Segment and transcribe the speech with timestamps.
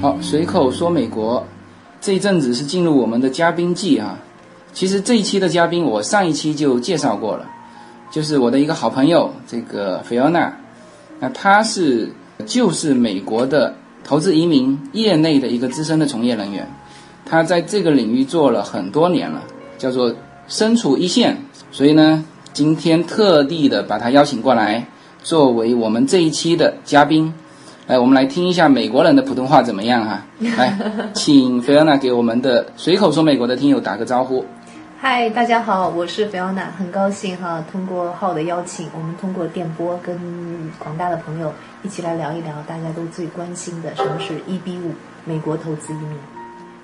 [0.00, 1.46] 好，随口说美国，
[2.00, 4.16] 这一阵子是进入我们的嘉宾季哈。
[4.72, 7.46] 其实这一期的嘉宾，我上一期就介绍过了，
[8.10, 10.56] 就是我的一个好朋友这个菲奥娜，
[11.20, 12.10] 那她是
[12.46, 13.74] 就是美国的。
[14.04, 16.68] 投资移民业内的一个资深的从业人员，
[17.24, 19.42] 他在这个领域做了很多年了，
[19.78, 20.14] 叫做
[20.46, 21.38] 身处一线。
[21.72, 22.22] 所以呢，
[22.52, 24.86] 今天特地的把他邀请过来，
[25.22, 27.32] 作为我们这一期的嘉宾。
[27.86, 30.22] 来，我们来听一下美国人的普通话怎么样哈？
[30.56, 30.78] 来，
[31.14, 34.44] 请菲奥娜给我们的随口说美国的听友打个招呼。
[35.00, 40.18] 嗨，大家好，我是菲奥娜，很高兴哈，通过浩的邀请，我们通过电波跟
[40.78, 41.52] 广大的朋友
[41.84, 44.92] 一起来聊一聊大家都最关心的什么是 EB 五
[45.26, 46.16] 美国投资移民。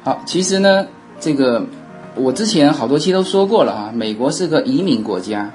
[0.05, 0.87] 好，其实呢，
[1.19, 1.65] 这个
[2.15, 5.51] 我之前好多期都说过了啊，美国是个移民国家，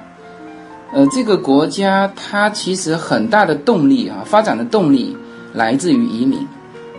[0.92, 5.16] 呃，这个国家它其实很大的动力啊，发展的动力
[5.54, 6.44] 来自于移民，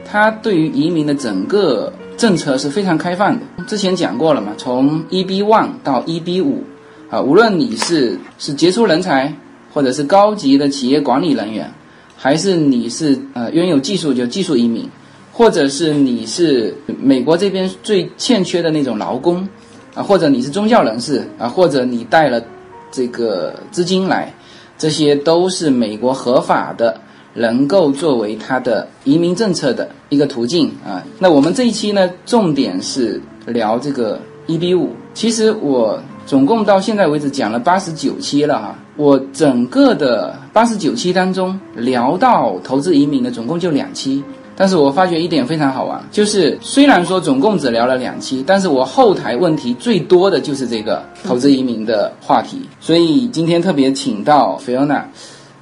[0.05, 1.91] 它对于移民的整个。
[2.17, 6.63] 政策是非常开放的，之前讲过了嘛，从 EB one 到 EB 五，
[7.11, 9.31] 啊，无论你是是杰出人才，
[9.71, 11.71] 或者是高级的企业管理人员，
[12.17, 14.89] 还是你是呃拥有技术就技术移民，
[15.31, 19.47] 或者是你是美国这边最欠缺的那种劳工，
[19.93, 22.43] 啊，或者你是宗教人士啊，或者你带了
[22.91, 24.33] 这个资金来，
[24.77, 26.99] 这些都是美国合法的。
[27.39, 31.05] 能够作为它的移民政策的一个途径啊。
[31.19, 34.89] 那我们这一期呢，重点是聊这个 EB 五。
[35.13, 38.75] 其实我总共到现在为止讲了八十九期了哈。
[38.97, 44.23] 我整个的八十九期当中聊到投资移民的总共就两期，
[44.55, 52.67] 但是我发觉一点非常好玩，就是虽然说总共只聊了两期，但是我后台问题最多的就是这个投资移民的话题。
[52.79, 55.07] 所以今天特别请到菲欧娜。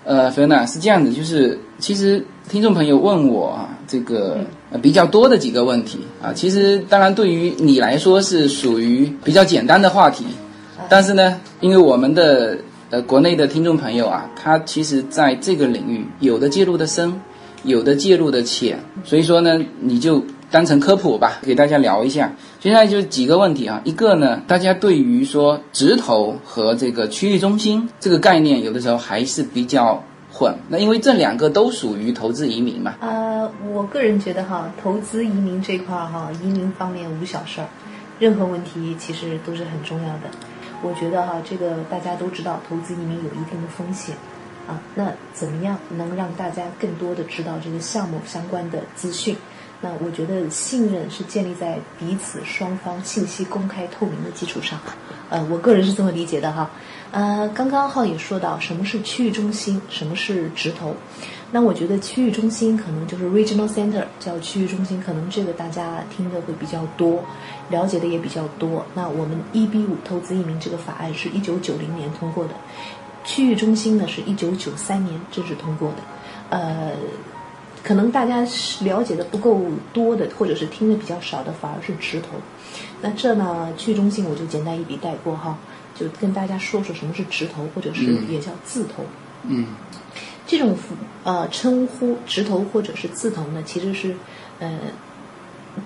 [0.06, 4.38] 呃，菲欧娜是这样子，就是其实听众朋友问我啊，这个
[4.80, 10.24] 比较多的几个问题啊，其实当然对于你来说是属于比较简单的话题，
[10.88, 12.56] 但是呢，因为我们的
[13.02, 17.22] 国内的听众朋友啊，他其实在这个领域有的介入的深，
[17.64, 20.24] 有的介入的浅，所以说呢，你就。
[20.52, 22.32] 当成科普吧，给大家聊一下。
[22.62, 30.02] 现在就几个问题啊，一个呢，大家对于说直投和这个区域中心这个概念，有的时候还是比较
[30.32, 30.56] 混。
[30.70, 32.94] 那因为这两个都属于投资移民嘛。
[33.02, 37.68] 呃，我个人觉得哈，投资移民这块儿哈，移民方面无小事儿，
[38.20, 40.30] 任何问题其实都是很重要的。
[40.82, 44.16] 我觉得哈，这个大家都知道，投资移民有一定的风险
[44.68, 44.80] 啊。
[44.94, 49.36] 那怎么样能让大家更多的知道这个项目相关的资讯？
[49.82, 54.80] 那我觉得信任是建立在彼此双方信息公开透明的基础上，
[55.30, 56.70] 呃，我个人是这么理解的哈。
[57.12, 60.96] 呃，刚刚浩也说到什么是区域中心，什么是直投。
[61.52, 67.24] 那我觉得区域中心可能就是 regional center，叫区域中心，可能这个大家听的会比较多，
[67.70, 68.86] 了解的也比较多。
[68.94, 72.52] 那我们 EB 五投资移民这个法案是一九九零年通过的，
[73.24, 75.96] 区域中心呢是一九九三年正式通过的，
[76.50, 76.92] 呃。
[77.84, 78.40] 可能大家
[78.82, 79.62] 了解的不够
[79.94, 82.30] 多的，或者是听的比较少的，反而是直投。
[83.00, 85.56] 那这呢，去中心我就简单一笔带过哈，
[85.94, 89.04] 就跟大家说说什么是直投，或者是也叫自投。
[89.44, 89.68] 嗯，
[90.48, 90.78] 这种
[91.24, 94.16] 呃称呼直投或者是自投呢，其实是
[94.60, 94.80] 呃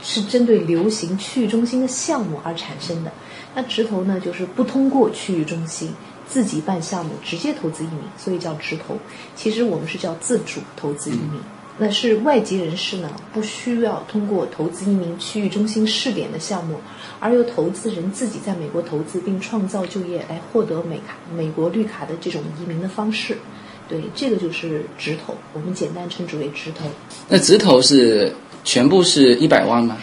[0.01, 3.11] 是针对流行区域中心的项目而产生的。
[3.55, 5.93] 那直投呢，就是不通过区域中心
[6.27, 8.97] 自己办项目，直接投资移民，所以叫直投。
[9.35, 11.41] 其实我们是叫自主投资移民。
[11.81, 16.75] 那是外籍人士呢，不需要通过投资移民区域中心试点的项目，
[17.21, 23.37] 而由投资人自己在美国投资并创造就业来获得美卡、美国绿卡的这种移民的方式。
[23.89, 26.85] 对，这个就是直投，我们简单称之为直投。
[27.27, 28.31] 那直投是
[28.63, 29.97] 全部是一百万吗？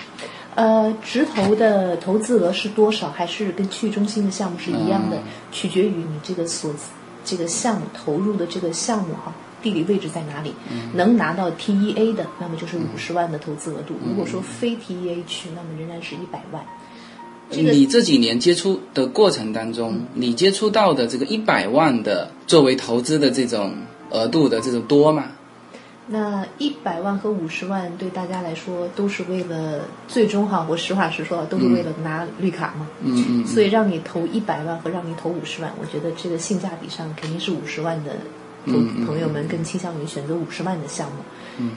[0.56, 5.18] 呃，直投的投资额是多少，还是跟区域中心的项目是一样的？
[5.52, 6.74] 取决于你这个所
[7.24, 9.32] 这个项目投入的这个项目哈。
[9.62, 10.54] 地理位置在哪里？
[10.94, 13.94] 能拿到 TEA 的，那么就是五十万的投资额度。
[14.06, 16.62] 如果说非 TEA 区，那么仍然是一百万。
[17.50, 23.72] 你这几年接触的过程当中，你接触到的这个一百万的作为投资的这种
[24.10, 25.26] 额度的这种多吗？
[26.08, 32.86] 那一百万和五十万对大家来说都是为了最终哈，我实话实说，都是为了拿绿卡嘛。
[33.02, 33.46] 嗯嗯。
[33.46, 38.12] 所以让你投一百万和让你投五十万，我觉得这个性价比上肯定是五十万的。
[38.66, 38.72] 投
[39.06, 41.16] 朋友们更倾向于选择五十万的项目。
[41.58, 41.70] 嗯，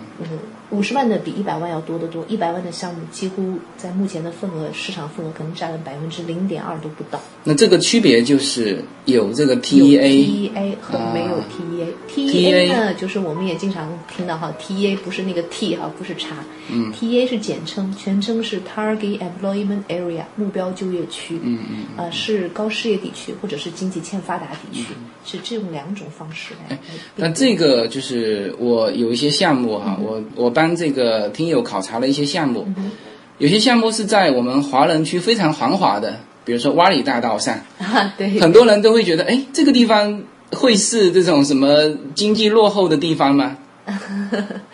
[0.72, 7.22] 五十万的比一百万要多得多，一百万的项目几乎在目前的份额市场份额可能占了百分之零点二都不到。
[7.46, 11.86] 那这个区别就是有这个 TEA，TEA 和没有啊 TEA。
[12.10, 16.36] TEA 呢，就是我们也经常听到哈，TEA 不是那个 T 哈，不是茶，
[16.72, 24.88] 嗯，TEA 是简称，全称是 Target Employment Area 目标就业区，嗯嗯，呃，是高失业地区或者是经济欠发达地区，
[25.26, 26.78] 是这种两种方式来。
[27.16, 32.68] 那定这个就是我有一些项目哈，嗯我我帮这个听友考察了一些项目，
[33.38, 36.20] 有些项目是在我们华人区非常繁华的，
[36.50, 43.56] 比如说洼里大道上， 啊，对，很多人都会觉得，哎，这个地方会是这种什么经济落后的地方吗？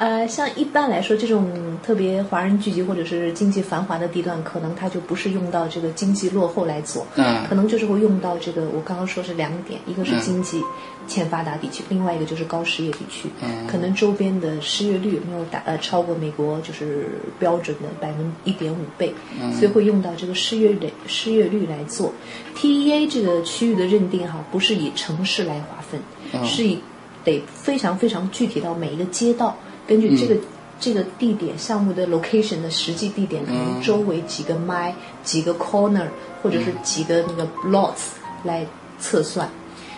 [0.00, 10.58] 呃，像一般来说，这种特别华人聚集或者是经济繁华的地段，可能它就不是用到这个经济落后来做，嗯可能就是会用到这个我刚刚说是两点，一个是经济
[11.06, 19.12] 欠发达地区，另外一个就是高失业地区，嗯可能周边的失业率没有达呃超过美国就是标准的百分一点五倍，
[19.52, 22.10] 所以会用到这个失业率失业率来做。
[22.56, 26.00] TEA 这个区域的认定哈，不是以城市来划分，
[26.42, 26.78] 是以
[27.22, 29.54] 得非常非常具体到每一个街道，
[29.90, 30.40] 根据这个、
[30.78, 34.92] 这个地点项目的 location 的实际地点，可能周围几个 mile、
[35.24, 36.06] 几个 corner
[36.40, 38.12] 或者是几个那个 lots
[38.44, 38.64] 来
[39.00, 39.50] 测算。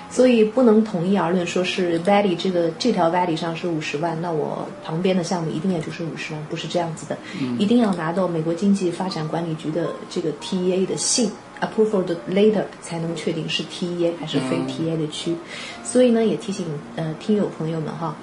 [0.09, 7.17] 所以不能统一而论，说是 valley 这个这条 valley 上是五十万，那我旁边的项目一定也就是五十万，不是这样子的，
[7.59, 11.31] 一定要拿到美国经济发展管理局的这个 TEA 的信
[11.63, 15.35] approval 的 letter 才能确定是 TEA 还是非 TEA 的区。
[15.83, 16.67] 所以呢，也提醒
[16.97, 18.15] 呃听友朋友们哈，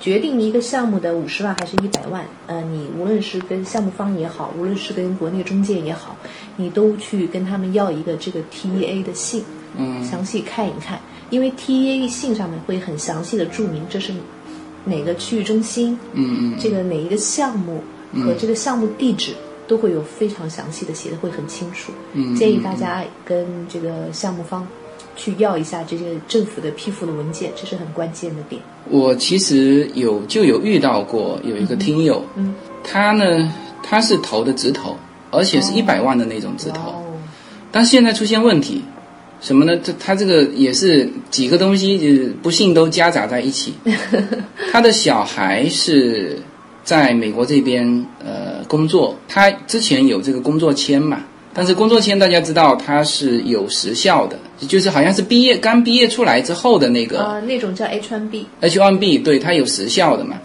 [0.00, 6.16] 决定一个项目的五十万还是一百万，呃，你无论是跟项目方也好，无论是跟国内中介也好，
[6.56, 9.44] 你都去跟他们要一个这个 TEA 的信，
[9.76, 10.98] 嗯，详细看一看，
[11.30, 14.12] 因为 TEA 信上面会很详细的注明这是
[14.84, 17.82] 哪个区域中心，嗯嗯，这个哪一个项目
[18.14, 19.34] 和这个项目地址。
[19.68, 24.66] 都会有非常详细的写的会很清楚，嗯建议大家跟这个项目方
[25.14, 28.60] 去要一下这些政府的批复的文件，这是很关键的点。
[28.88, 34.96] 我其实有就有遇到过有一个听友，嗯，他呢他是投的直投，
[35.30, 37.04] 而且是一百万的那种直投，哦，
[37.70, 38.82] 但是现在出现问题，
[39.40, 39.76] 什么呢？
[39.76, 43.74] 这他这个也是几个东西，就是不幸都夹杂在一起。
[44.72, 46.38] 他的小孩是
[46.88, 47.84] 在美国这边
[48.24, 51.20] 呃工作，他之前有这个工作签嘛，
[51.52, 57.22] 但是工作签大家知道它是有时效的，就是好像是毕业刚毕业出来之后的那个。
[57.22, 60.36] 呃，那种叫 H1B，H1B 对它有时效的嘛。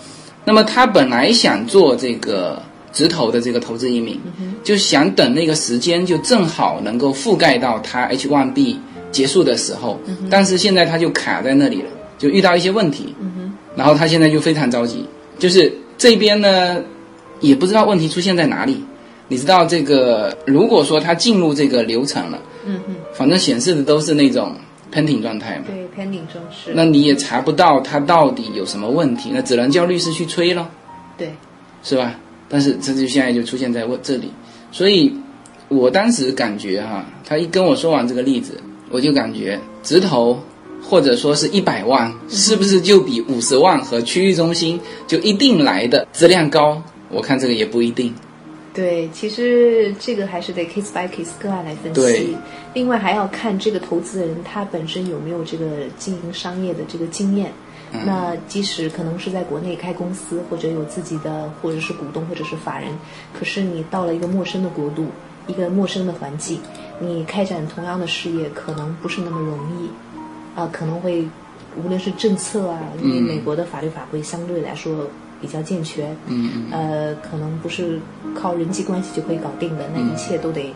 [0.43, 2.61] 那么他本来想做这个
[2.91, 4.19] 直投的这个投资移民，
[4.65, 8.75] 就想等那个时间就正好能够覆盖到他 H1B
[9.13, 9.97] 结束的时候，
[10.29, 13.15] 但是现在他就卡在那里了，就遇到一些问题，
[13.77, 15.05] 然后他现在就非常着急，
[15.39, 16.83] 就是这边呢
[17.39, 18.83] 也不知道问题出现在哪里。
[19.29, 24.53] 你知道这个，如果说他进入这个流程了，嗯嗯，反正显示的都是那种
[24.91, 30.69] pending 状态嘛，对，pending 中是，那你也查不到他到底有什么问题，那只能叫律师去催了，
[31.17, 31.33] 对，
[31.83, 32.19] 是吧？
[32.49, 34.29] 但是这就现在就出现在我这里，
[34.71, 35.11] 所以
[35.69, 40.37] 我当时感觉哈，他一跟我说完这个例子，我就感觉直投
[40.83, 46.81] 或者说是一百万，是不是就比五十万和区域中心就一定来的质量高？
[47.09, 48.13] 我看这个也不一定。
[48.73, 52.37] 对，其实这个还是得 case by case 个案来分对析。
[52.73, 55.65] 另外还要看这个投资人他本身有没有这个
[55.97, 57.51] 经营商业的这个经验。
[58.03, 62.89] 那即使可能是在国内开公司，或者有自己的，或者是股东，或者是法人，
[63.37, 65.05] 可是你到了一个陌生的国度，
[65.45, 66.57] 一个陌生的环境，
[66.99, 69.87] 你开展同样的事业，可能不是那么容易，
[70.55, 71.27] 啊、可能会
[71.83, 75.07] 无论是政策啊，因为美国的法律法规相对来说
[75.41, 77.99] 比较健全，嗯，呃，可能不是
[78.35, 80.73] 靠人际关系就可以搞定的，那一切都得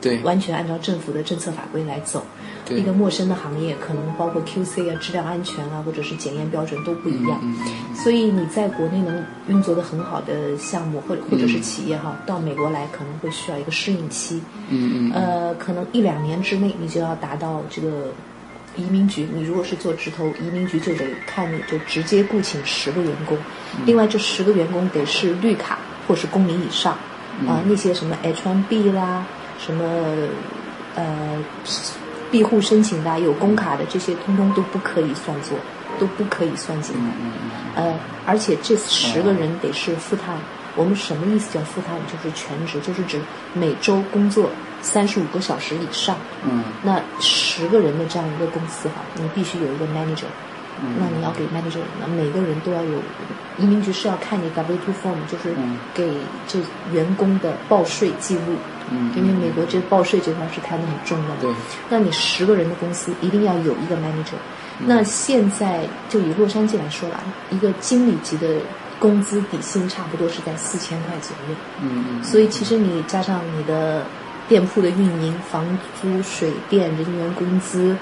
[0.00, 2.22] 对完全按照政府的政策法规来走。
[2.64, 7.40] 对一个陌生的行业，可能包括 QC 啊、质量安全啊，或者是检验标准都不一样。
[7.94, 14.42] 所以你在国内能运作的很好的项目，或者或者是企业哈，到美国来可能会需要一个适应期。
[14.68, 18.12] 嗯嗯呃，可能一两年之内你就要达到这个
[18.78, 19.28] 移民局。
[19.34, 23.36] 你如果是做直投，移民局就得看你就直接雇请十个员工，
[23.84, 26.96] 另外这十个员工得是绿卡或是公民以上
[27.46, 29.26] 啊、那些什么 H1B 啦，
[29.58, 29.84] 什么
[30.94, 31.36] 呃
[32.30, 35.58] 庇护申请的啊、有工卡的这些，通通都不可以算作，
[35.98, 37.82] 都不可以算进来。
[37.82, 37.94] 呃，
[38.26, 40.40] 而且这十个人得是 full time。
[40.78, 42.00] 我们什么意思叫 full time？
[42.06, 43.20] 就是全职，就是指
[43.52, 44.48] 每周工作
[44.80, 46.16] 三十五个小时以上。
[46.44, 50.30] 嗯那十个人的这样一个公司哈，你必须有一个 manager，
[50.80, 52.98] 那你要给 manager，那每个人都要有。
[53.58, 55.52] 移民局是要看你 W two form，就是
[55.92, 56.08] 给
[56.46, 56.60] 这
[56.92, 58.54] 员工的报税记录。
[58.88, 61.42] 嗯，因为美国这报税这块是看的很重要的。
[61.42, 61.54] 对。
[61.90, 64.38] 那你十个人的公司一定要有一个 manager。
[64.78, 67.20] 那现在就以洛杉矶来说吧，
[67.50, 68.46] 一个经理级的
[68.98, 71.54] 工资底薪差不多是在四千块左右。
[71.80, 72.24] 嗯嗯。
[72.24, 74.04] 所以其实你加上你的
[74.48, 75.64] 店铺的运营、房
[76.00, 77.96] 租、水电、人员工资。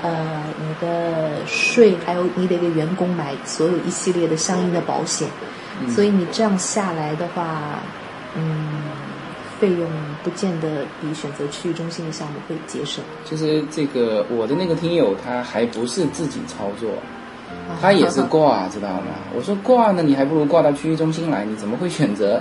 [0.00, 5.28] 呃，你的税还有你得给员工买所有一系列的相应的保险，
[5.92, 7.80] 所以你这样下来的话，
[8.36, 8.80] 嗯，
[9.58, 9.90] 费用
[10.22, 13.02] 不见得比选择区域中心的项目会节省。
[13.24, 16.90] 其实这个我的那个听友他还不是自己操作，
[17.80, 19.14] 他也是挂，知道吗？
[19.36, 22.40] 我说挂呢，你还不如挂到区域中心来，你怎么会选择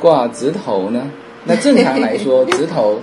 [0.00, 1.10] 挂直投呢？
[1.44, 3.00] 那正常来说， 直投。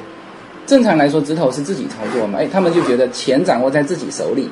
[0.66, 2.40] 正常来说，直投是自己操作嘛？
[2.40, 4.50] 哎，他们就觉得钱掌握在自己手里，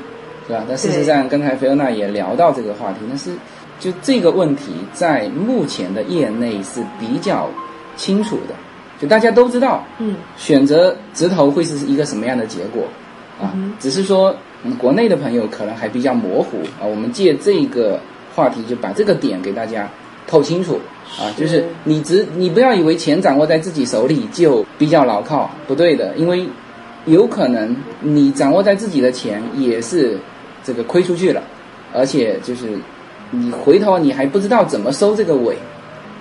[0.48, 0.64] 是吧？
[0.68, 3.32] 但事实上，刚才菲欧娜也聊到这个话题，但是
[3.80, 7.50] 就这个问题在目前的业内是比较
[7.96, 8.54] 清楚的，
[9.02, 12.84] 就大家都知道，嗯，选择直投会是一个什么样的结果
[13.42, 13.50] 啊？
[13.80, 16.86] 只是说，嗯，国内的朋友可能还比较模糊啊。
[16.86, 18.00] 我们借这个
[18.36, 19.90] 话题，就把这个点给大家
[20.28, 20.80] 透清楚。
[21.20, 26.48] 啊，就是你只你不要以为钱掌握在自己手里就比较牢靠，不对的，因为
[27.06, 30.18] 有可能你掌握在自己的钱也是
[30.64, 31.44] 这个亏出去了，
[31.94, 32.70] 而且就是
[33.30, 35.56] 你回头你还不知道怎么收这个尾，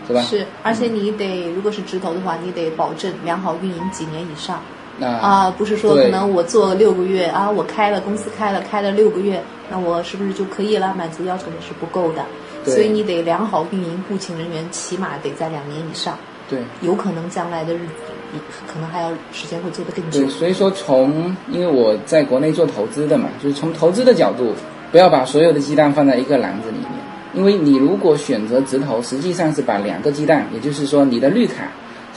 [0.07, 0.21] 是吧？
[0.23, 4.61] 是，而且你得如果是直投的话，你得保证良好运营几年以上。
[5.03, 10.95] 啊，啊，不是说可能我做六个月啊，我开了公司开了开了六个月，那我是不是就可以了？
[10.97, 12.25] 满足要求也是不够的。
[12.65, 16.17] 所以你得良好运营，雇请人员起码得在两年以上。
[16.49, 17.93] 对，有可能将来的日子，
[18.33, 18.39] 你
[18.73, 20.21] 可能还要时间会做得更久。
[20.21, 24.53] 对，所以说从因为我在国内做投资的嘛，就是从投资的角度，
[24.93, 26.89] 不要把所有的鸡蛋放在一个篮子里面。
[27.35, 31.65] 因为你如果选择直投，实际上是把两个鸡蛋，也就是说你的绿卡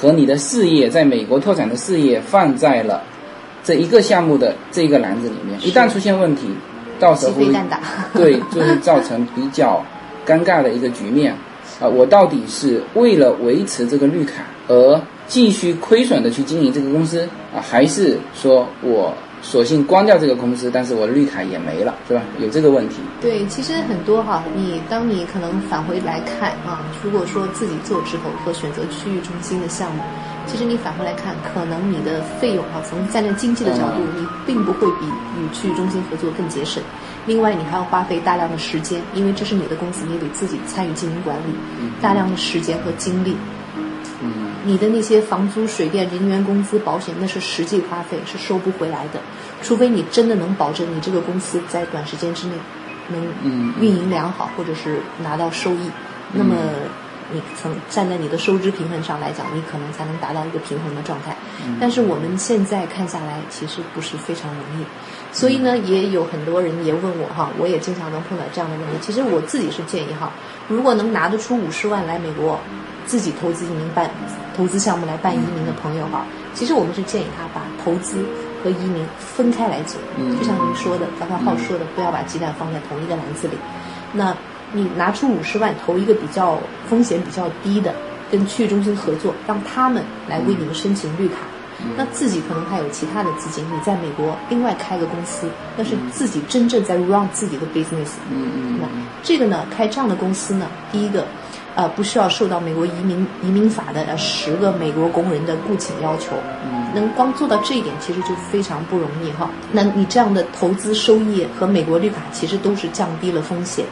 [0.05, 3.01] 和你的事业在美国拓展的事业放在了
[3.63, 5.59] 这一个项目的这一个篮子里面。
[5.61, 6.47] 一旦出现问题，
[6.99, 7.47] 到时候会
[8.13, 9.83] 对，就会造成比较。
[10.27, 11.31] 尴尬的一个局面，
[11.79, 17.21] 啊，我到底是为了维持这个绿卡而继续亏损的去经营这个公司
[17.55, 22.21] 啊，还是说我索性关掉这个公司，但是我的绿卡也没了，是吧？
[22.39, 22.95] 有这个问题。
[23.21, 30.01] 对，其实很多哈，你当你可能返回来看啊，如果说自己做直投和选择区域中心的项目，
[30.47, 36.81] 其实你返回来看，可能你的费用啊，从战略经济的角度，你并不会比与区域中心合作更节省。
[37.27, 41.53] 另外，你还要花费大量的时间，因为这是你的公司，你得自己参与经营管理，
[42.01, 43.35] 大量的时间和精力。
[44.21, 49.19] 嗯，你的那些房租、水电、人员工资、保险，那是实际花费，是收不回来的。
[49.61, 52.53] 除非你真的能保证你这个公司在短时间之内
[53.09, 53.23] 能
[53.79, 55.89] 运营良好，或者是拿到收益，
[56.33, 56.55] 那么
[57.31, 61.35] 你从站在你的收支平衡上来讲，你可能才能达到一个平衡的状态。
[61.79, 64.85] 但是我们现在看下来，其实不是非常容易。
[65.31, 68.93] 所以呢，也有很多人也问我哈，我也经常能碰到这样的问题。
[69.01, 70.31] 其实我自己是建议哈，
[70.67, 72.59] 如果能拿得出五十万来美国，
[73.05, 74.09] 自己投资移民办
[74.55, 78.23] 投资项目来办移民的朋友哈，其实我们是建议他把投资
[78.63, 79.99] 和移民分开来做。
[80.17, 80.37] 嗯。
[80.37, 83.57] 就像您说的，刚才浩说的，不要把鸡蛋放在同一个篮子里。
[84.11, 84.35] 那
[84.71, 86.57] 你拿出五十万投一个比较
[86.89, 87.93] 风险比较低的，
[88.31, 91.35] 跟区域中心合作，让他们来为你们申请绿卡。
[91.97, 98.13] 那自己可能还有其他的资金，你在美国另外开个公司，那是自己真正在 run 自己的 business。
[98.31, 98.79] 嗯嗯。
[98.81, 98.87] 那
[99.21, 101.25] 这个呢，开这样的公司呢，第一个，
[101.75, 106.31] 呃，不需要受到美国移民移民法的十个美国工人的雇请要求。
[106.63, 106.93] 嗯。
[106.95, 109.49] 能光做到这一点，其实就非常不容易哈。
[109.71, 113.85] 那你这样的投资收益和美国绿卡其实都是降低了风险。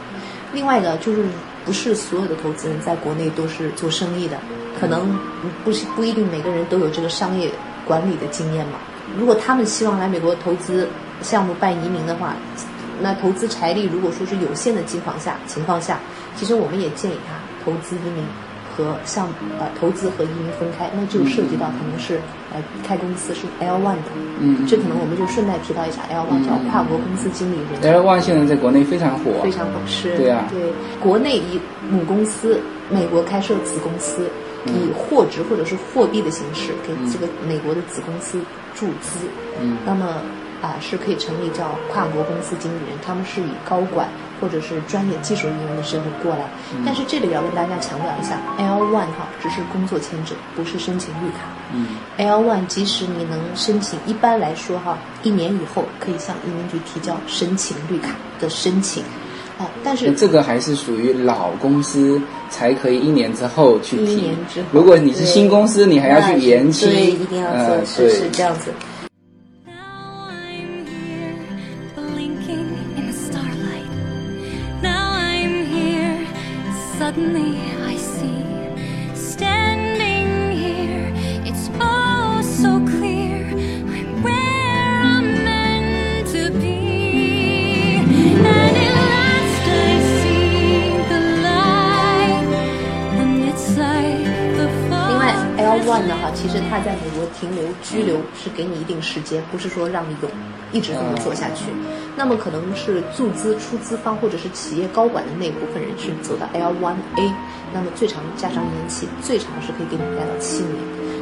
[0.52, 1.26] 另外呢，就是
[1.64, 4.38] 不是所有的投资人在国内都是做生意的，
[4.80, 5.18] 可能
[5.62, 7.50] 不是不一定每个人都有这个商业。
[7.86, 8.78] 管理的经验嘛，
[9.18, 10.88] 如果他们希望来美国投资
[11.20, 12.34] 项目办移民的话，
[13.02, 16.00] 那投资财力如果说是有限的情况下情况下，
[16.34, 17.34] 其实我们也建议他
[17.64, 18.24] 投资移民
[18.76, 22.20] 和项目呃投资和移民分开，那就涉及到可能是
[22.52, 34.28] 呃开公司是 L one 的，嗯，这可能我们就顺带提到一下 L one 叫跨国公司经理人，L one 现在在国内非常火，非常火，是，对啊，对，国内以母公司美国开设子公司。
[34.66, 38.40] 以货值或者是货币的形式给这个美国的子公司
[38.74, 39.28] 注资，
[39.60, 40.22] 嗯，那么
[40.62, 44.08] 啊是可以成立叫跨国公司经理人，他们是以高管
[44.44, 46.44] 或者是专业技术人员的身份过来。
[46.84, 51.48] 但是这里要跟大家强调一下，L one 哈只是工作签证，不是申请绿卡。
[51.72, 59.02] 嗯，L one 即使你能申请，一般来说哈，一年以后可以向移民局提交申请绿卡的申请。
[59.56, 62.20] 啊，但是这个还是属于老公司
[62.50, 64.66] 才可以一年之后去提一提年之后。
[64.72, 67.50] 如果你是新公司，你还要去延期，对，一定要
[67.84, 68.72] 做，是这样子。
[77.13, 78.43] suddenly I see.
[79.15, 81.11] Standing here,
[81.45, 83.45] it's all so clear.
[83.87, 87.99] I'm where I'm meant to be.
[87.99, 92.47] And at last I see the light,
[93.19, 94.25] and it's like
[94.57, 94.67] the
[95.09, 95.57] 另外 fall.
[95.57, 100.30] ，L one 的话，其实它在美国 停留拘留是给你一定时间，不是说让你永
[100.72, 101.66] 一直这么做下去。
[102.16, 107.32] 那么可能是注资出资方或者是企业高管的那部分人是走到 L one A，
[107.72, 110.76] 那么最长加上延期，最长是可以给你待到七年。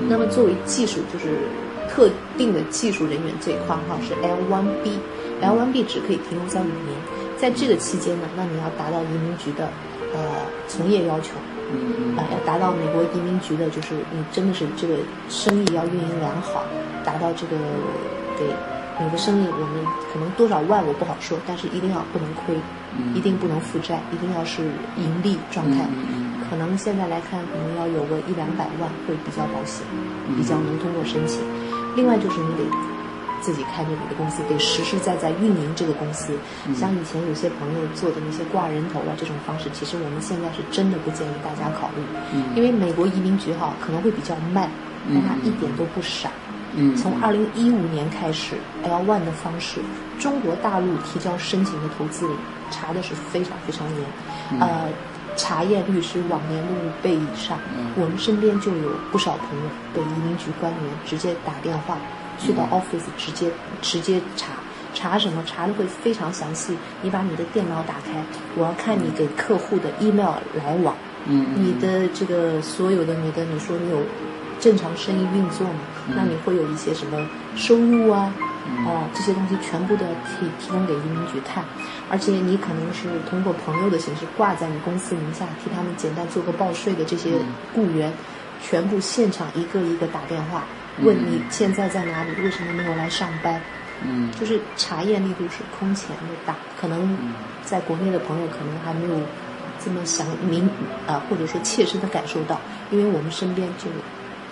[0.09, 1.39] 那么作为技术就是
[1.89, 6.97] 特定的技术人员这一块哈是 L one B，L one B 只可以停留在五年，
[7.39, 9.69] 在这个期间呢，那你要达到移民局的
[10.13, 10.21] 呃
[10.69, 11.31] 从业要求。
[11.73, 14.97] 嗯啊，要达到美国移民局的，就是你真的是这个
[15.29, 16.63] 生意要运营良好，
[17.05, 17.57] 达到这个
[18.39, 18.45] 给
[19.01, 22.55] 你的生意，我们可能多少万我不好说，但是一定要不能亏，
[23.15, 24.63] 一定不能负债，一定要是
[24.97, 25.89] 盈利状态。
[26.51, 29.87] 可能现在来看，可能要有个一两百万会比较保险，
[30.37, 31.41] 比较能通过申请。
[31.97, 32.65] 另外就是你得
[33.43, 36.33] 自己开着你的公司，得实实在在运营这个公司。
[36.75, 42.03] 像以前有些朋友做的那些挂人头啊这种方式，其实我们现在是真的不建议大家考虑，
[42.57, 44.71] 因为美国移民局哈可能会比较慢，
[45.13, 46.31] 但它一点都不傻。
[46.75, 49.81] 嗯从二零一五年开始，L one 的方式，
[50.19, 52.35] 中国大陆提交申请的投资人
[52.71, 54.89] 查的是非常非常严，呃，
[55.37, 57.59] 查验率是往年的五倍以上。
[57.95, 61.99] 我们身边就有不少朋友被移民局官员直接打电话
[62.39, 64.53] 去到 office 直接直接查。
[64.95, 65.43] 查什么？
[65.47, 66.77] 查的会非常详细。
[67.01, 68.23] 你把你的电脑打开，
[68.55, 70.95] 我要看你给客户的 email 来往，
[71.27, 74.03] 嗯你的这个所有的你的，你说你有
[74.61, 75.81] 正常生意运作吗？
[76.15, 78.35] 那你会有一些什么收入啊？
[78.87, 81.65] 啊、这些东西全部都要提提供给移民局看，
[82.11, 87.31] 而且你可能是通过朋友的形式挂在你公司名下，替他们简单做个报税的这些
[87.75, 88.13] 雇员，
[88.63, 90.65] 全部现场一个一个打电话
[91.01, 93.61] 问你现在在哪里，为什么没有来上班？
[94.05, 94.31] 嗯。
[94.33, 97.17] 就是查验力度是空前的大，可能
[97.65, 99.21] 在国内的朋友可能还没有
[99.83, 100.69] 这么想明
[101.07, 103.87] 啊、或者说切身的感受到，因为我们身边就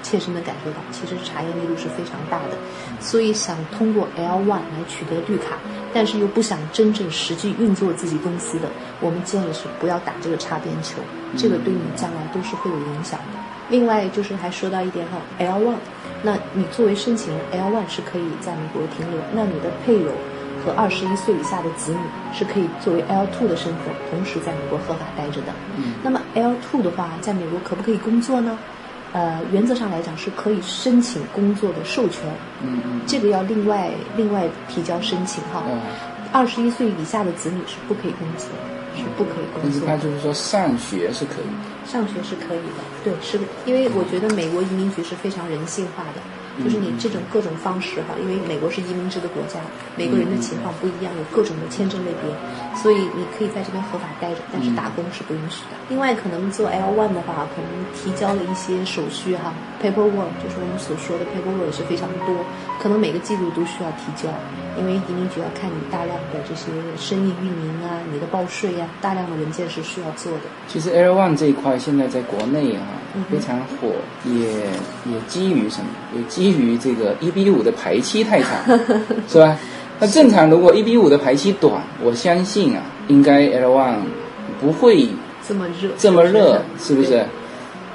[0.03, 2.57] 切身的感受到，其实查验力度是非常大的，
[3.01, 5.57] 所以想通过 L one 来取得绿卡，
[5.93, 8.69] 但是又不想真正实际运作自己公司的，
[9.01, 11.01] 我们建议是不要打这个擦边球，
[11.37, 13.39] 这个对你将来都是会有影响的。
[13.69, 15.77] 另外就是还说到一点哈，L one，
[16.23, 20.11] 那你作为申请人 L one 是可以在美国停留，那你的配偶
[20.65, 21.99] 和二十一岁以下的子女
[22.35, 25.53] 是可以作为 L two 的身份，同时在美国合法待着的。
[25.77, 28.59] 嗯那么 L two 的话，在美国可不可以工作呢？
[29.13, 32.23] 呃，原则上来讲是可以申请工作的授权，
[32.63, 35.63] 嗯嗯这个要另外另外提交申请哈。
[35.67, 35.79] 哦，
[36.33, 38.49] 二十一岁以下的子女是不可以工作，
[38.97, 39.87] 是不可以工作的。
[39.87, 41.71] 他就是说上学是可以的。
[41.87, 46.21] 上学是可以的，对，是的，因为我觉得美国移民局是非常人性化的，
[46.63, 49.61] 就是你这种各种方式哈，因为美国是移民制的国家，
[49.97, 52.31] 每个人的情况不一样，有各种的签证类别，
[52.83, 55.77] 所以你可以在这边合法待着，但是打工是不允许的。
[55.89, 62.35] 另外，可能做 L one 的话，可能提交了一些手续哈，paperwork 就是我们所说的 paperwork 是非常多，
[62.79, 64.29] 可能每个季度都需要提交，
[64.79, 70.45] 因为移民局要看你大量的这些生意运营啊，你的报税呀、大量的文件是需要做的。
[70.69, 72.83] 其实 Air One 这一块现在在国内啊
[73.29, 73.91] 非常火，
[74.25, 74.71] 也
[75.11, 75.89] 也基于什么？
[76.15, 78.79] 也基于这个一比五的排期太长，
[79.29, 79.57] 是吧？
[79.99, 83.97] 那正常如果一比五的排期短，我相信啊，应该 Air One
[84.61, 85.09] 不会
[85.47, 87.09] 这么热，这么热，是不是？
[87.11, 87.19] 对？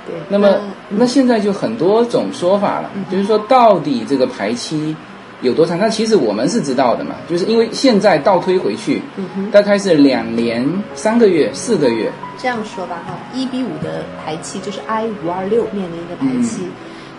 [0.06, 0.16] 对。
[0.30, 4.96] 那么嗯那现在就很多种说法了，就是说到底这个排期
[5.42, 5.80] 有多长？
[5.80, 16.72] 那其实我们是知道的嘛，就是因为现在倒推回去，嗯大概是两年、三个月、四个月，这样说吧哈，一比五的排期就是 I 五二六面临一个排期，嗯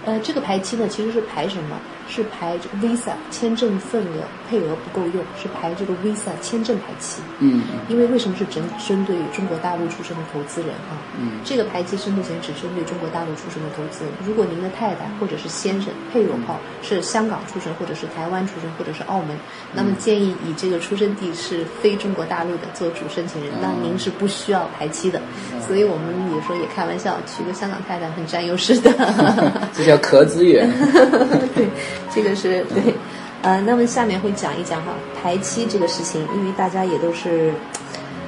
[0.07, 1.77] 呃，这个排期呢其实是排什么？
[2.09, 7.21] 是排这个 Visa 签证份额配额不够用，是排这个 Visa 签证排期。
[7.39, 10.97] 嗯因为为什么是针针对中国大陆出生的投资人啊？
[11.21, 14.13] 嗯这个排期是目前只针对中国大陆出生的投资人。
[14.25, 19.37] 如果您的太太或者是先生配偶哈是香港出生，或者是台湾出生，或者是澳门，
[19.73, 25.21] 那么建议以这个出生地是非中国大陆的做主申请人，那您是不需要排期的。
[25.67, 28.93] 所以我们有时候也开玩笑，娶个香港太太很占优势的。
[29.75, 30.71] 这叫壳资源。
[31.55, 31.67] 对，
[32.15, 32.95] 这个是 对。
[33.43, 37.53] 呃，那么下面会讲一讲哈排期这个事情，因为大家也都是，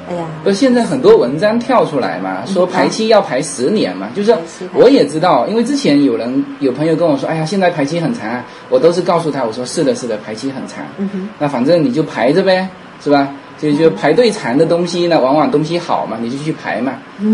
[0.08, 4.32] 哎呀，不是现在很多文章跳出来嘛，说排期要排十年嘛，就是
[4.72, 12.68] 我也知道，因为之前有人有朋友跟我说，哎呀，现在排期很长啊，我都是告诉他，我说是的，是的，排期很长，嗯哼，那反正你就排着呗，
[13.02, 13.28] 是吧？
[13.60, 16.92] 就就排队长的东西呢，往往东西好嘛，你就去排嘛。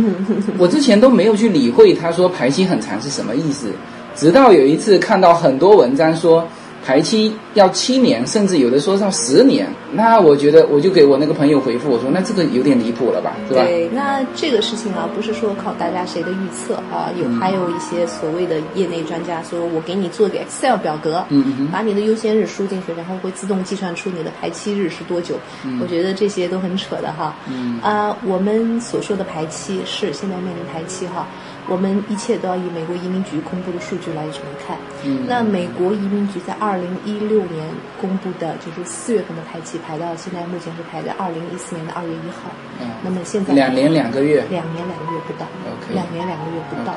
[0.56, 3.70] 我之前都没有去理会他说排期很长是什么意思，
[4.14, 6.46] 直到有一次看到很多文章说
[6.84, 13.62] 排期要七年，甚至有的说到十年，那我觉得我就给我那个朋友回复我说，那这个有点离谱了吧，是吧？
[13.64, 25.36] 对，那这个事情啊，不是说靠大家谁的预测啊，有嗯还有一些所谓的业内专家说，我给你做个 Excel 表格，嗯嗯哼把你的优先日输进去，然后会自动计算出你的排期日是多久。
[25.80, 27.34] 我觉得这些都很扯的哈。
[27.48, 31.26] 嗯啊，我们所说的排期是现在面临排期哈，
[31.68, 34.76] 我们一切都要以美国移民局公布的数据来怎么看。
[35.04, 35.24] 嗯。
[35.26, 37.66] 那美国移民局在二零一六年
[38.00, 42.50] 公布的就是四月份的排期排到现在目前是排在二零一四年的二月一号。
[42.80, 42.90] 嗯。
[43.02, 45.46] 那么现在两年两个月，两年两个月不到。
[45.92, 46.94] 两年两个月不到。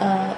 [0.00, 0.30] 呃，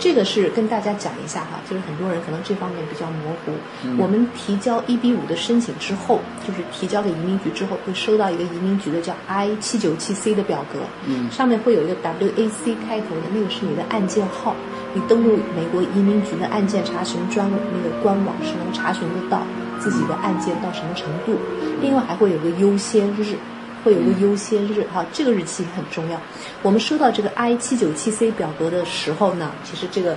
[0.00, 3.52] 这个是跟大家讲一下哈，就是很多人可能这方面比较模糊。
[3.84, 14.56] 嗯我们提交一比五的申请之后，就是提交给移民局之后，会收到一个移民局的叫 I 七九七 C 的表格，嗯上面会有一个 WAC 开头的，那个是你的案件号。
[14.92, 19.40] 你登录美国移民局的案件查询专那个官网是能查询得到
[19.78, 21.38] 自己的案件到什么程度，
[21.80, 23.36] 另外还会有个优先日。
[23.84, 26.20] 会有个优先日哈，这个日期很重要。
[26.62, 30.16] 我们收到这个 I 七九七 C 表格的时候呢，其实这个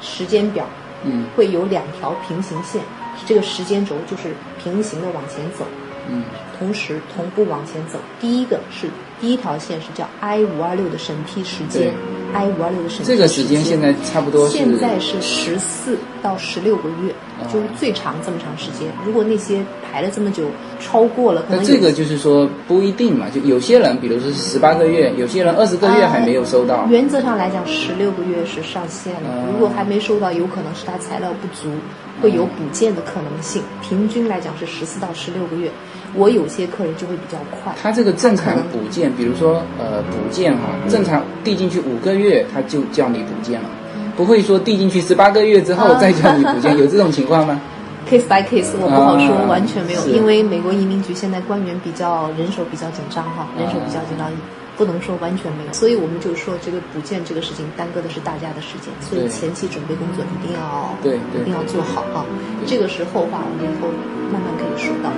[0.00, 0.66] 时间表
[1.04, 2.82] 嗯会有两条平行线，
[3.26, 5.66] 这个时间轴就是平行的往前走，
[6.10, 6.24] 嗯
[6.58, 7.98] 同时同步往前走。
[8.20, 8.88] 第一个是
[9.20, 11.92] 第一条线是叫 I 五二六的审批时间
[12.32, 18.88] ，I 五二六的审批这个时间现在差不多现在是十四到十六个月，哦就是最长这么长时间。
[19.04, 20.44] 如果那些排了这么久，
[20.80, 26.86] 超过了，可能有那这个就是说不一定嘛，就有些人，比如说是十八个月，有些人二十个月还没有收到。
[26.88, 29.28] 原则上来讲，十六个月是上限了。
[29.28, 31.68] 哦如果还没收到，有可能是他材料不足，
[32.22, 33.62] 会有补件的可能性。
[33.82, 35.70] 平均来讲是十四到十六个月。
[36.14, 37.74] 我有些客人就会比较快。
[37.82, 43.68] 他这个正常补件，比如说呃补件哈，正常递进去五个月，他就叫你补件了，
[44.14, 47.58] 不会说递进去十八个月之后啊再叫你补件， 有这种情况吗
[48.06, 54.30] ？case by case，我不好说，啊完全没有，因为美国移民局现在官员比较人手比较紧张哈，啊人手比较紧张，
[54.76, 62.24] 不能说完全没有，所以我们就说这个补件这个事情耽搁的是大家的时间，所以前期准备工作一定要对对一定要做好啊，
[62.66, 63.88] 这个是后话，我们以后
[64.32, 65.10] 慢慢可以说到。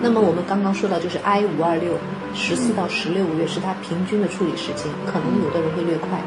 [0.00, 1.94] 那么我们刚刚说到就是 I 五二六，
[2.34, 6.20] 十四到十六个月是它平均的处理时间，可能有的人会略快，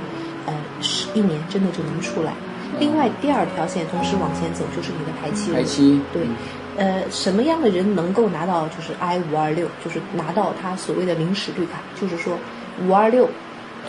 [0.45, 2.33] 呃，十一年真的就能出来。
[2.79, 6.23] 另外第二条线同时往前走就是你的排期日排期对，
[6.77, 12.37] 呃，什么样的人能够拿到就是 I 五二六，就是拿到他所谓的临时绿卡，就是说
[12.83, 13.29] 五二六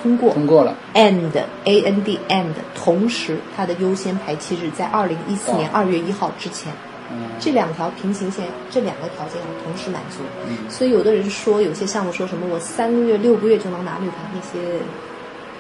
[0.03, 1.31] 通过通过了，and
[1.64, 6.72] A N D and，同时它的优先排期日在二零一四年哦二月一号之前。
[7.11, 7.29] 嗯。
[7.40, 10.18] 这两条平行线，这两个条件要同时满足。
[10.49, 10.70] 嗯。
[10.70, 14.79] 所以有的人说，有些项目说什么我三个月、六个月就能拿绿卡，那些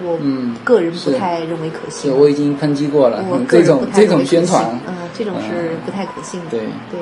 [0.00, 2.14] 我嗯个人不太认为可是信。
[2.14, 4.64] 我已经抨击过了我，嗯个人这种这不太认为可 种宣传。
[4.64, 6.50] 信，嗯，这种是不太可信的。
[6.50, 6.60] 对。
[6.90, 7.00] 对，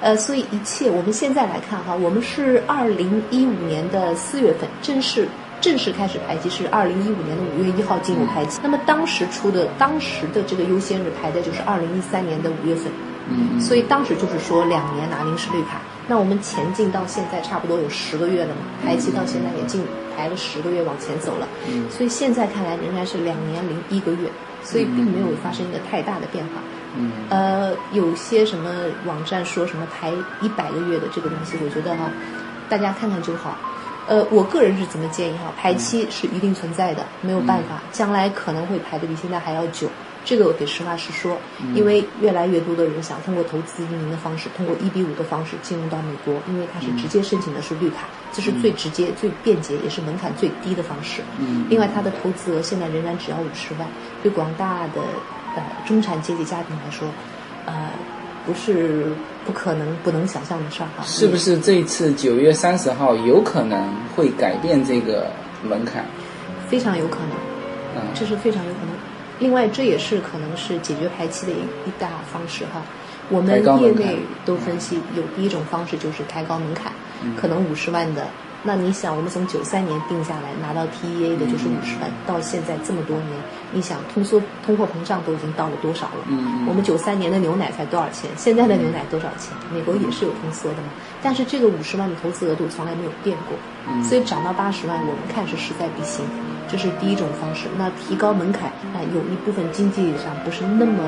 [0.00, 5.28] 呃，所以一切我们现在来看哈，我们是二零一五年的四月份正式
[5.62, 8.60] 正式开始排期，是二零一五年的五月一号进入排期。
[8.62, 12.92] 那么当时出的当时的这个优先日排的就是二零一三年的五月份。
[13.30, 15.80] 嗯所以当时就是说两年拿临时绿卡。
[16.08, 19.80] 那我们前进到现在差不多有十个月了嘛，排期到现在也进
[20.16, 21.46] 排了十个月往前走了。
[21.68, 24.28] 嗯所以现在看来仍然是两年零一个月，
[24.64, 26.60] 所以并没有发生一个太大的变化。
[26.96, 28.68] 嗯呃，有些什么
[29.06, 32.10] 网站说什么排一百个月的这个东西，我觉得哈，
[32.68, 33.56] 大家看看就好。
[34.08, 39.88] 呃，我个人是怎么建议哈，排期是一定存在的，没有办法，将来可能会排的比现在还要久。
[40.24, 41.36] 这个我得实话实说，
[41.74, 51.22] 因为越来越多的人想通过投资移民的方式，通过一比五的方式进入到美国，因为它是直接申请的是绿卡，这是最直接、最便捷，也是门槛最低的方式。
[51.40, 53.88] 嗯另外，它的投资额现在仍然只要五十万，
[54.22, 55.00] 对广大的
[55.56, 57.08] 呃中产阶级家庭来说，
[57.66, 57.90] 呃，
[58.46, 59.12] 不是
[59.44, 61.04] 不可能、不能想象的事儿哈。
[61.04, 65.30] 是不是这一次九月三十号有可能会改变这个
[65.62, 66.04] 门槛？
[66.68, 67.30] 非常有可能，
[67.96, 68.94] 嗯这是非常有可能。
[69.38, 71.56] 另外，这也是可能是解决排期的一
[71.88, 72.82] 一大方式哈。
[73.28, 76.92] 我们业内都分析，有第一种方式就是抬高门槛，
[77.36, 78.26] 可能五十万的
[78.64, 83.28] 那你想，我们从九三年定下来拿到 TEA 的就是五十万，到现在这么多年，
[83.72, 86.24] 你想通缩通货膨胀都已经到了多少了？
[86.28, 88.30] 嗯我们九三年的牛奶才多少钱？
[88.36, 89.52] 现在的牛奶多少钱？
[89.72, 90.88] 美国也是有通缩的嘛，
[91.20, 93.58] 但是这个五十万的投资额度从来没有变过，
[94.04, 96.24] 所以涨到八十万，我们看是势在必行。
[96.70, 97.66] 这是第一种方式。
[97.76, 101.02] 那提高门槛，啊、有一部分经济上不是那么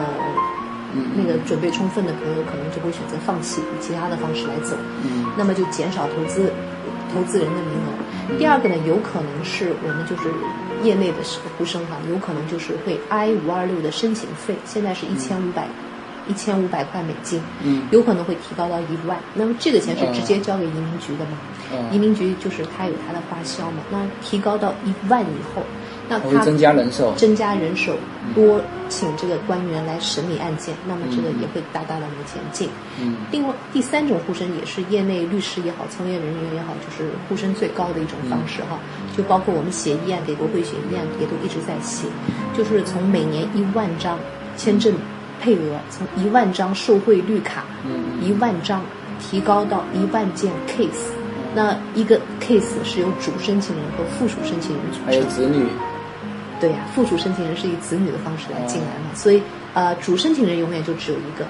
[1.17, 4.77] 那个准备充分的朋友，可能就会选择放弃，以其他的方式来走。
[5.05, 6.53] 嗯那么就减少投资
[7.15, 8.37] 投资人的名额。
[8.39, 10.29] 第二个呢，有可能是我们就是
[10.83, 11.19] 业内的
[11.57, 15.69] 呼声哈，有可能就是会 I 五二六的申请费，现在是一千五百
[16.27, 19.19] 一千五百块美金，嗯有可能会提高到一万。
[19.35, 21.39] 那么这个钱是直接交给移民局的嘛？
[21.73, 23.83] 嗯移民局就是它有它的花销嘛。
[23.91, 25.63] 那提高到一万以后，
[26.09, 27.13] 那它它会增加人手。
[27.17, 27.95] 增加人手，
[28.35, 32.69] 多请这个官员来审理案件，那么这个也会大大的往前进。
[33.01, 38.79] 嗯另外，第三种呼声也是业内律师也好，从业人员也好，就是呼声最高的一种方式哈。
[39.17, 42.07] 就包括我们写议案给国会写议案，也都一直在写，
[42.57, 44.19] 就是从每年一万张
[44.57, 44.95] 签证
[45.41, 48.83] 配额，从一万张受贿绿卡，嗯一万张
[49.19, 51.13] 提高到一万件 case。
[51.57, 55.65] 那一个 case 是由主申请人和附属申请人组成，还有子女。
[56.65, 59.43] 对呀、附属申请人是以子女的方式来进来嘛，所以
[59.75, 61.45] 呃，主申请人永远就只有一个，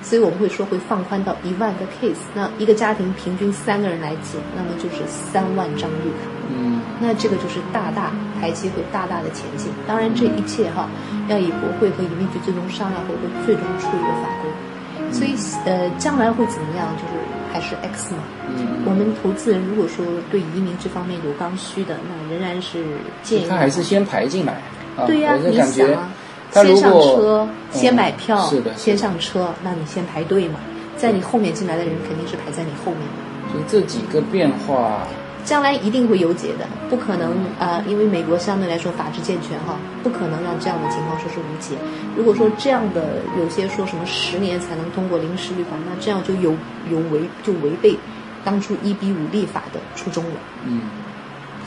[0.00, 6.80] 所以我们会说会放宽到一万个 case，那一个家庭平均三个人来进，那么就是三万张绿卡，嗯。
[6.98, 9.70] 那这个就是大大台阶会大大的前进。
[9.86, 10.88] 当然这一切哈，
[11.28, 17.12] 要以国会和移民局最终商量后会最终出一个法规，所以呃，将来会怎么样，就是
[17.54, 18.18] 还是 X 嘛。
[18.48, 22.84] 嗯，我们投资人如果说对移民这方面有刚需的，那仍然是
[23.22, 24.54] 建议他还是先排进来。
[24.96, 26.10] 啊、对呀、你想啊，
[26.52, 30.58] 先上车，先嗯买票，是的，先上车，那你先排队嘛。
[30.96, 35.06] 在你后面进来的人肯定是排在你后面的，所以这几个变化，
[35.44, 41.76] 将来一定会有解的，不可能啊、呃因为美国相对来说法制健全哈，不可能让这样的情况说是无解。
[42.16, 46.54] 如果说这样的有些说什么十年才能通过临时立法，那这样就有
[46.90, 47.94] 有违就违背
[48.42, 50.36] 当初一比五立法的初衷了。
[50.66, 50.80] 嗯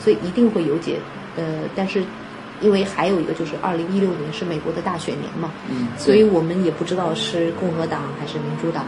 [0.00, 0.98] 所以一定会有解。
[1.36, 1.44] 呃，
[1.76, 2.02] 但是
[2.60, 8.84] 因为还有一个就是二零一六年是美国的大选年嘛，嗯，所以我们也不知道是共和党还是民主党，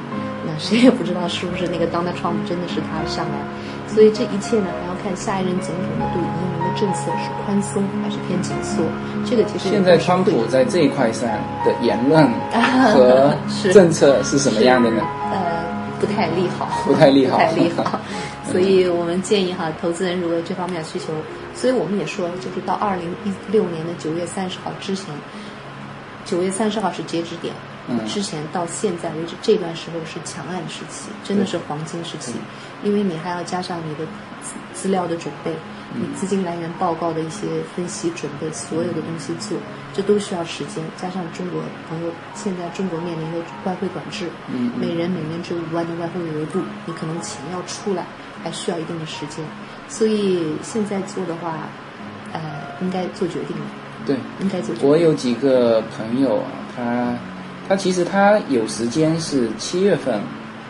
[0.47, 3.39] 那谁也不知道是不是那个 Donald Trump 真的是他上来。
[3.87, 8.85] 所以这一切呢，还要看下一任总统呢对移民的政策是宽松还是偏紧缩。
[9.29, 11.29] 这个其实现在川普在这一块上
[11.65, 12.25] 的言论
[12.95, 13.35] 和
[13.73, 15.03] 政策是什么样的呢？
[15.33, 15.39] 呃，
[16.01, 17.37] 不太利好，不太利好。
[17.37, 18.01] 不太利好。
[18.51, 21.13] 所以我们建议哈，投资人如果有这方面的需求，
[21.55, 25.07] 所以我们也说，就是到二零一六年的九月三十号之前，
[26.25, 27.55] 九月三十号是截止点，
[27.87, 28.05] 嗯。
[28.07, 32.33] 之前到现在为止这段时候是强岸时期，真的是黄金时期，
[32.83, 34.05] 因为你还要加上你的
[34.43, 35.57] 资资料的准备，嗯
[35.95, 39.59] 你资金来源报告的一些分析准备，所有的东西做，
[39.93, 40.85] 这都需要时间。
[40.97, 44.29] 加上中国朋友现在中国面临的外汇管制，
[44.79, 48.07] 每人每年只有五万的外汇额度，你可能钱要出来
[48.45, 49.45] 还需要一定的时间，
[49.89, 51.69] 所以现在做的话，
[52.33, 52.41] 呃，
[52.81, 53.65] 应该做决定了，
[54.07, 54.89] 对，应该做决定。
[54.89, 57.15] 我有几个朋友啊，他
[57.69, 60.21] 他其实他有时间是七月份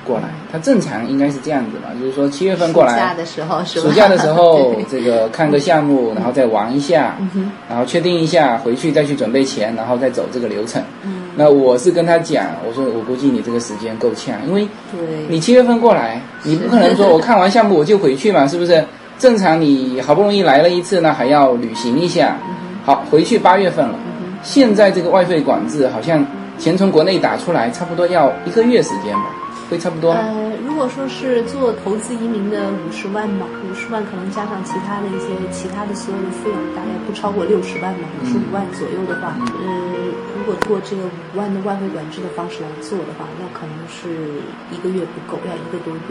[0.05, 3.87] 过来，他正常应该是这样子嘛，就是说七月份过来，暑假的时候是吧？
[3.89, 10.83] 暑假的时候 这个看个项目，然后再玩一下，嗯，然后确定一下，回去再去准备钱，然后再走这个流程。
[11.05, 14.67] 嗯，那我是跟他讲，我说我估计你这个时间够呛，因为，
[15.29, 18.85] 你七月份过来，你不可能说我看完项目我就回去嘛，是不是？
[19.21, 22.39] 正常你好不容易来了一次，那还要旅行一下。
[22.87, 23.95] 好，回去八月份了。
[24.43, 26.27] 现在这个外汇管制好像
[26.59, 29.27] 钱从国内打出来，差不多要一个月时间吧，
[29.71, 30.11] 会差不多。
[30.11, 39.71] 呃，如果说是做投资移民的五十万嘛，五十万可能加上其他的一些其他的所有的费用，大概不超过六十万嘛，五十五万左右的话，呃，
[40.37, 44.43] 如果做这个五万的外汇管制的方式来做的话，那可能是
[44.75, 46.03] 一个月不够，要一个多月。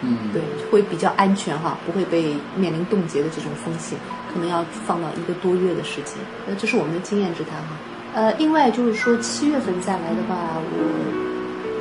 [0.00, 3.98] 嗯，对，会比较安全哈，不会被面临冻结的这种风险，
[4.32, 6.14] 可能要放到一个多月的时间。
[6.46, 7.74] 呃，这是我们的经验之谈哈。
[8.14, 11.37] 呃，另外就是说七月份再来的话，我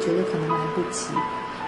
[0.08, 1.08] 觉得可能来不及。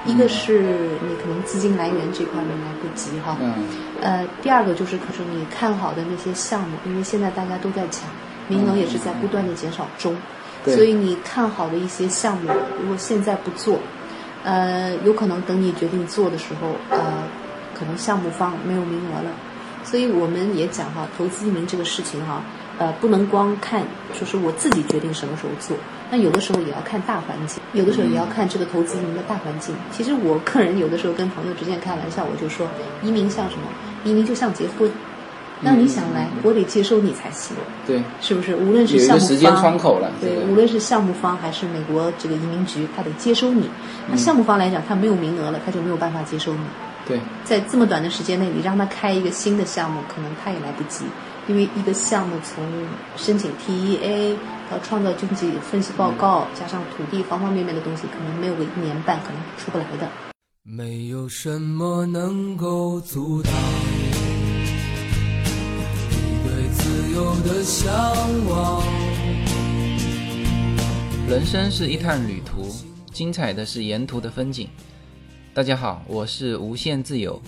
[0.05, 0.61] 一个是
[1.01, 3.53] 你可能资金来源这块面来不及哈，嗯。
[4.01, 8.09] 呃，第二个就是可是你看好的那些项目，因为现在大家都在抢，
[8.47, 10.15] 名额也是在不断的减少中，
[10.63, 10.73] 对。
[10.73, 12.49] 所以你看好的一些项目，
[12.81, 13.77] 如果现在不做，
[14.45, 17.23] 呃，有可能等你决定做的时候，呃，
[17.77, 19.29] 可能项目方没有名额了。
[19.83, 22.41] 所以我们也讲哈，投资移民这个事情哈，
[22.79, 25.75] 呃，不能光看说是我自己决定什么时候做，
[26.09, 29.75] 那有的时候也要看大环境，有的时候也要看这个投资移民的大环境。
[29.91, 32.65] 其实我个人有的时候跟朋友之间开玩笑，我就说，
[33.03, 33.63] 移民像什么？
[34.05, 34.89] 移民就像结婚，
[35.59, 37.53] 那你想来，我得接收你才行，
[37.85, 38.55] 对，是不是？
[38.55, 40.09] 无论是项目个时间方窗口了。
[40.21, 43.69] 对这，个无论是项目方还是美国这个移民局，他得接收你。
[44.09, 46.61] 那项目方来讲，他没有名额了，他就没有办法接收你。
[47.05, 51.03] 对，在这么短的时间内，你让他开一个新的项目，可能他也来不及，
[51.49, 52.63] 因为一个项目从
[53.17, 54.35] 申请 TEA
[54.69, 60.07] 到创造经济分析报告，加上土地方方面面的东西，可能没有个一年半，可能出不来的。
[60.61, 63.51] 没有什么能够阻挡
[66.21, 67.91] 你对自由的向
[68.47, 68.83] 往。
[71.27, 72.67] 人生是一趟旅途，
[73.11, 74.69] 精彩的是沿途的风景。
[75.51, 77.41] 大家好，我是无限自由，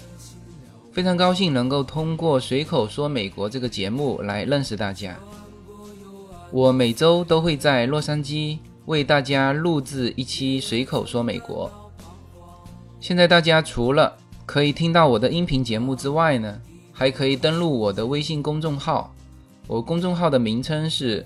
[0.92, 5.18] 非常高兴能够通过《随口说美国》这个节目来认识大家。
[6.52, 11.72] 我每周都会在洛杉矶为大家录制一期《随口说美国》。
[13.00, 14.14] 现在大家除了
[14.46, 16.60] 可以听到我的音频节目之外呢，
[16.92, 19.14] 还可以登录我的微信公众号。
[19.68, 21.26] 我公众号的名称是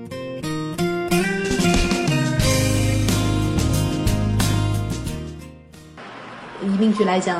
[6.81, 7.39] 移民局来讲，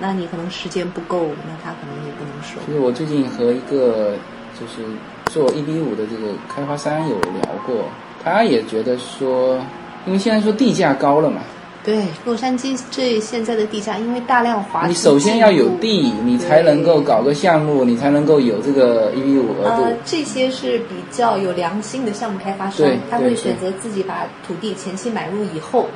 [0.00, 2.62] 那你可能时间不够，那他可能也不能说。
[2.64, 4.14] 其实我最近和一个
[4.54, 4.88] 就是
[5.26, 7.86] 做一比五的这个开发商有聊过，
[8.22, 9.58] 他也觉得说，
[10.06, 11.40] 因为现在说地价高了嘛，
[11.82, 25.88] 对，洛杉矶这现在的地价，因为大量华你首先要有地，你才能够搞个项目，你才能够有这个一比五额度呃。，这些是比较有良心的项目开发商，他会选择自己把土地前期买入以后，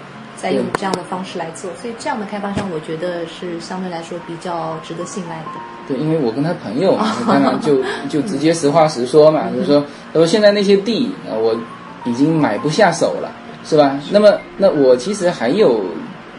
[0.44, 5.46] 再用这样的方式来做，所以这样的开发商，我觉得是相对来说比较值得信赖的。
[5.88, 7.78] 对，因为我跟他朋友嘛， 当然就
[8.10, 11.58] 就直接实话实说嘛，就是说，他说现在那些地啊，我
[12.04, 13.32] 已经买不下手了，
[13.64, 13.98] 是吧？
[14.10, 15.80] 那么，那我其实还有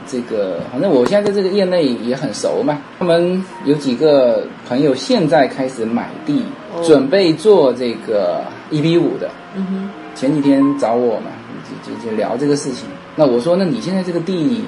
[0.08, 2.78] 这个，反正我现在在这个业内也很熟嘛。
[3.00, 6.44] 他们有几个朋友现在开始买地，
[6.76, 9.32] 哦准备做这个一比五的。
[9.56, 11.32] 嗯哼，前几天找我嘛，
[11.66, 12.88] 就就就聊这个事情。
[13.16, 14.64] 那我说，那你现在这个地，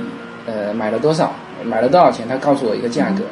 [0.45, 1.33] 呃，买了多少？
[1.65, 2.27] 买了多少钱？
[2.27, 3.23] 他告诉我一个价格。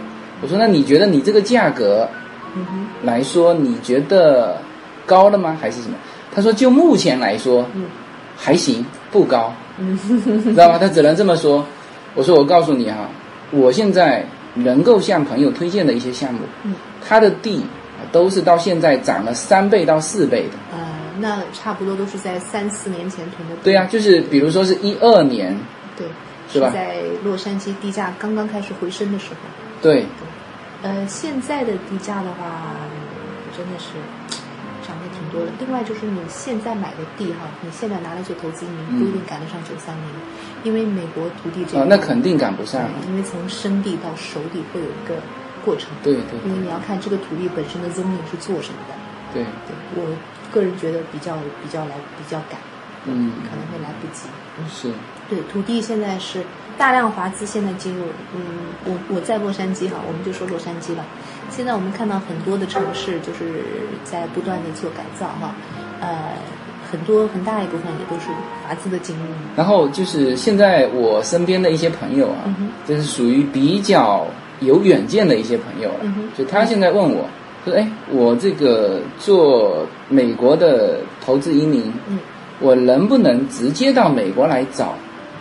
[0.41, 2.07] 我说，那你觉得你这个价格
[2.55, 4.57] 嗯哼，来说，你觉得
[5.05, 5.57] 高了吗？
[5.61, 5.95] 还是什么？
[6.33, 7.85] 他说，就目前来说，嗯
[8.35, 9.97] 还行，不高，嗯
[10.43, 10.77] 知道吗？
[10.77, 11.65] 他只能这么说。
[12.13, 13.07] 我说，我告诉你哈，
[13.51, 14.25] 我现在
[14.55, 16.75] 能够向朋友推荐的一些项目，嗯
[17.07, 17.63] 他的地
[18.11, 20.77] 都是到现在涨了三倍到四倍的。
[21.15, 23.55] 呃，那差不多都是在三四年前囤的。
[23.63, 25.57] 对呀、就是比如说是一二年，
[25.97, 26.07] 对，
[26.51, 29.37] 是吧在洛杉矶地价刚刚开始回升的时候。
[29.81, 30.05] 对，
[30.81, 32.75] 呃，现在的地价的话，
[33.55, 33.93] 真的是
[34.87, 35.51] 涨得挺多的。
[35.59, 40.07] 另外就是你现在买的地哈，你现在拿来做投资移民，不一定赶得上九三年，
[40.63, 42.81] 因为美国土地这啊，个那肯定赶不上。
[43.07, 45.15] 因为从生地到熟地会有一个
[45.63, 45.89] 过程。
[46.03, 48.95] 对对因为你要看这个土地本身的 zoning 是做什么的。
[49.33, 50.07] 对，对我
[50.55, 52.57] 个人觉得比较比较来比较赶，
[53.05, 54.29] 嗯，可能会来不及。
[54.57, 54.89] 嗯，是，
[55.29, 56.41] 对，土地现在是
[56.77, 58.41] 大量华资现在进入，嗯，
[58.85, 61.03] 我我在洛杉矶哈，我们就说洛杉矶吧。
[61.51, 63.63] 现在我们看到很多的城市就是
[64.03, 65.53] 在不断的做改造哈，
[65.99, 66.31] 呃，
[66.89, 68.29] 很多很大一部分也都是
[68.65, 69.23] 华资的进入。
[69.55, 74.25] 然后就是现在我身边的一些朋友啊，嗯就是属于比较
[74.61, 75.99] 有远见的一些朋友了。
[76.03, 77.27] 嗯就他现在问我
[77.65, 82.19] 说：“哎，我这个做美国的投资移民，嗯
[82.61, 84.93] 我能不能直接到美国来找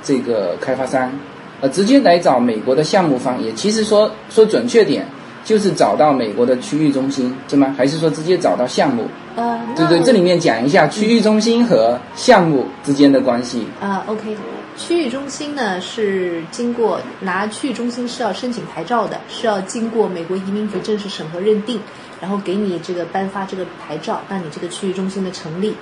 [0.03, 1.13] 这个开发商？
[1.61, 3.41] 呃，直接来找美国的项目方？
[3.41, 5.07] 也其实说说准确点，
[5.45, 7.73] 就是找到美国的区域中心，是吗？
[7.79, 9.05] 还是说直接找到项目？
[9.37, 13.65] 呃，对对，这里面讲一下区域中心和项目之间的关系。
[13.81, 14.37] 啊、o k
[14.77, 21.81] 区域中心呢是经过拿区域中心是要申请牌照的，是要经过美国移民局正式审核认定，
[22.21, 25.75] 然后给你这个颁发这个牌照，那你这个区域中心的成立，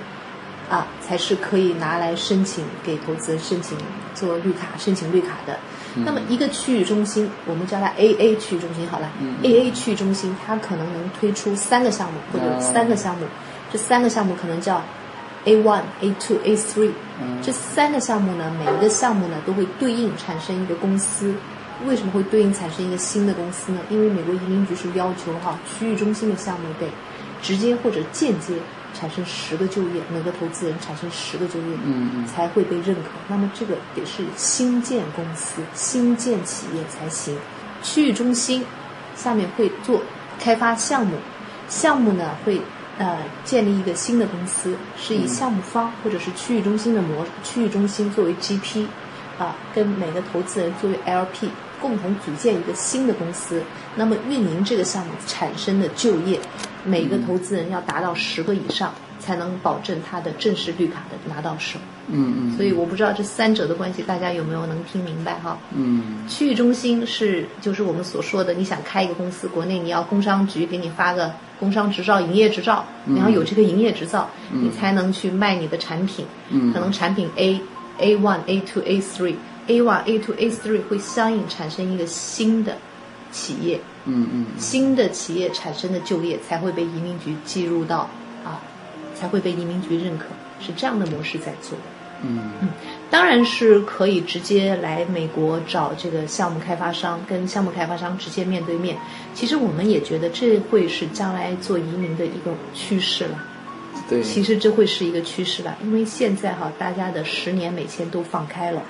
[0.69, 3.77] 啊，才是可以拿来申请给投资人申请
[4.13, 5.11] 做绿卡申请。
[5.11, 5.57] 绿卡的。
[5.95, 9.11] 那么一个区域中心，我们叫它 AA 区域中心好了、
[9.43, 13.25] a a 区域中心它可能能推出三个项目或者哦三个项目，
[13.71, 14.81] 这三个项目可能叫
[15.45, 16.91] A one、A two、A three，、
[17.41, 21.33] 这三个项目呢，每一个项目呢都会对应产生一个公司。
[21.85, 23.81] 为什么会对应产生一个新的公司呢？
[23.89, 26.87] 因为美国移民局是要求哈区域中心的项目得
[27.41, 28.53] 直接或者间接
[28.93, 33.09] 产生十个就业，每个投资人产生十个就业，嗯嗯才会被认可。
[33.27, 37.35] 那么这个得是新建公司、新建企业才行。
[37.81, 38.63] 区域中心
[39.15, 40.01] 下面会做
[40.39, 41.17] 开发项目，
[41.67, 42.61] 项目呢会
[42.97, 48.85] 呃建立一个新的公司，是以项目方或者是区域中心的模区域中心作为 GP，
[49.37, 51.49] 啊，跟每个投资人作为 LP
[51.81, 53.61] 共同组建一个新的公司，
[53.95, 56.39] 那么运营这个项目产生的就业，
[56.85, 61.79] 每个投资人要达到十个以上，才能保证他的正式绿卡的拿到手。
[62.07, 65.57] 嗯嗯所以我不知道这三者的关系，大家有没有能听明白哈？
[65.73, 66.27] 嗯。
[66.27, 76.25] 区域中心是就是我们所说的，你想开一个公司，国内你要工商局给你发个工商执照、营业执照，你要有这个营业执照，你才能去卖你的产品。
[76.49, 76.73] 嗯。
[76.73, 77.61] 可能产品 A、
[77.99, 79.35] A one、A two、A three、
[79.67, 82.75] A one、A two、A three 会相应产生一个新的
[83.31, 84.45] 企业，嗯嗯。
[84.57, 88.09] 新的企业产生的就业才会被移民局计入到
[88.43, 88.59] 啊，
[89.15, 90.25] 才会被移民局认可，
[90.59, 91.77] 是这样的模式在做。
[92.23, 92.69] 嗯
[93.09, 98.97] 当然是可以直接来美国找这个项目开发商，跟项目开发商直接面对面。
[99.35, 103.37] 其实我们也觉得这会是将来做移民的一个趋势了。
[104.09, 108.81] 对，其实这会是一个趋势了，因为现在哈，大家的十年美签都放开了，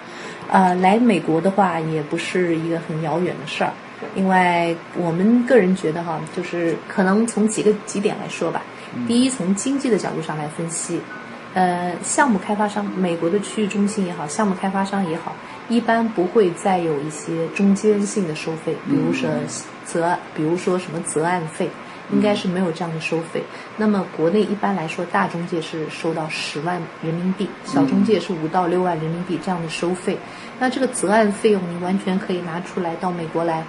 [0.49, 3.73] 呃，来美国的话也不是一个很遥远的事儿。
[4.15, 8.63] 另外，我们个人觉得哈，就是可能从几个几点来说吧。
[9.07, 10.99] 第一，从经济的角度上来分析，
[11.53, 15.35] 呃，项目开发商，美国的区域中心也好，项目开发商也好，
[15.69, 19.29] 一般不会再有一些中间性的收费，比如说
[19.85, 21.69] 责案，比如说什么责案费，
[22.11, 23.43] 应该是没有这样的收费。
[23.77, 30.17] 那么国内一般来说，大中介是收到十万人民币，小中介是五到六万人民币这样的收费。
[30.59, 33.63] 那这个责案费用，你完全可以拿出来到美国来。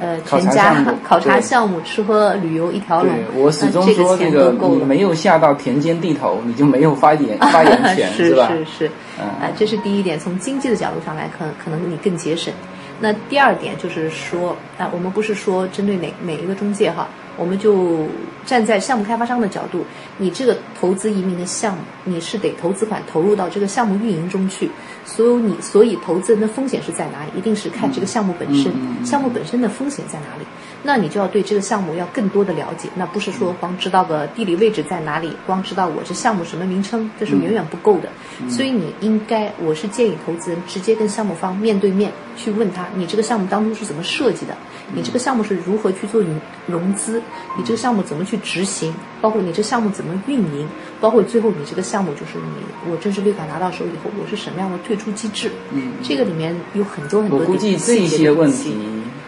[0.00, 4.84] 呃，全家 考察项目、吃喝旅游一条龙对，我始终那说这这个你。
[4.84, 8.48] 没有下到田间地头，你就没有发言 发言权，是吧？
[8.48, 8.86] 是是，是
[9.20, 10.18] 啊，这是第一点。
[10.18, 12.52] 从经济的角度上来看，可能你更节省。
[13.00, 18.06] 那第二点就是说，啊，我们不是说针对哪哪一个中介哈，我们就
[18.46, 19.84] 站在项目开发商的角度，
[20.18, 24.70] 你这个投资移民的项目，你是得投资款投入到这个项目运营中去，
[25.04, 28.72] 所有你所以投资人的风险是在哪里，一定是看这个项目本身，
[29.04, 30.44] 项目本身的风险在哪里。
[30.86, 38.10] 那你就要对这个项目要更多的了解，那不是说光知道个地理位置在哪里，光知道我这项目什么名称，这是远远不够的。
[38.50, 44.54] 所以你应该，我是建议投资人直接跟项目方面对面去问他，你这个项目当初是怎么设计的？
[44.92, 47.22] 你这个项目是如何去做融融资？
[47.56, 48.92] 你这个项目怎么去执行？
[49.20, 50.68] 包括你这项目怎么运营？
[51.00, 55.50] 包括最后你这个项目就是你我正式绿卡拿到手以后，我是什么样的退出机制？
[55.72, 58.76] 嗯，这个里面有很多很多我估计这些问题，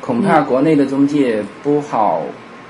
[0.01, 2.23] 恐怕国内的中介不好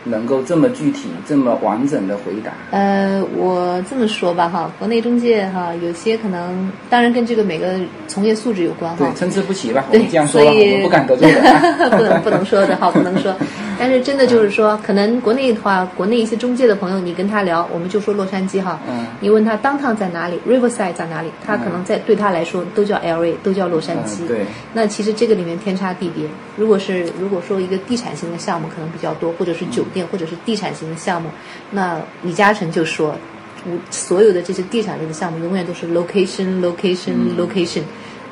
[0.07, 2.53] 能够这么具体、这么完整的回答。
[2.71, 7.79] 呃，我这么说吧哈，国内中介哈，有些可能，当然跟这个每个
[8.09, 9.15] 从业素质有关哈对，。
[9.15, 10.51] 参差不齐吧，我这样说吧，
[10.83, 11.61] 不敢得罪人啊。
[11.97, 13.35] 不能不能说的哈，不能说。
[13.79, 24.25] 但是真的就是说，可能国内的话，国内一些中介的朋友，你跟他聊，我们就说洛杉矶哈，嗯你问他 downtown 在哪里，Riverside 在哪里，他可能在对他来说都叫 LA，都叫洛杉矶。
[24.25, 26.25] 嗯对那其实这个里面天差地别。
[26.57, 31.29] 如果是如果说一个地产型的项目可能比较多，或者是酒店，或者是地产型的项目，
[31.71, 33.15] 那李嘉诚就说，
[33.91, 37.83] 所有的这些地产类的项目永远都是 location location location。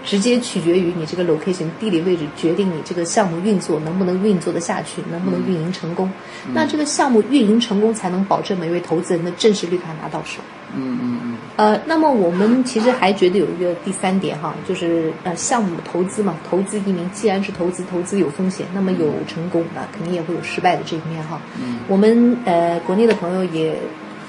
[0.04, 6.10] 直接取决于你这个 location 地理位置，决定你这个项目运作能不能运作的下去，能不能运营成功。
[6.52, 10.42] 那这个项目运营成功，才能保证每位投资人的正式绿卡拿到手。
[10.76, 21.40] 嗯嗯嗯，呃，那么我们其实还觉得有一个第三点哈，就是呃项目投资嘛，投资移民既然是投资，投资有风险，那么有成功啊，肯定也会有失败的这一面哈。
[21.62, 23.78] 嗯，我们呃国内的朋友也，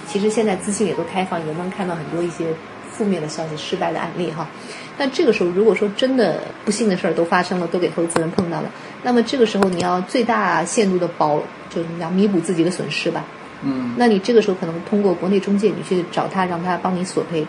[0.08, 2.54] 其实现在资讯也都开放，也能看到很多一些
[2.92, 4.48] 负面的消息、失败的案例哈。
[4.98, 8.72] 那这个时候，如果说真的不幸的事儿都发生了，都给投资人碰到了，
[9.04, 11.38] 那么这个时候你要最大限度的保，
[11.70, 13.26] 就是你要弥补自己的损失吧。
[13.62, 17.46] 嗯，那你这个时候可能通过国内中介，你去找他，让他帮你索赔，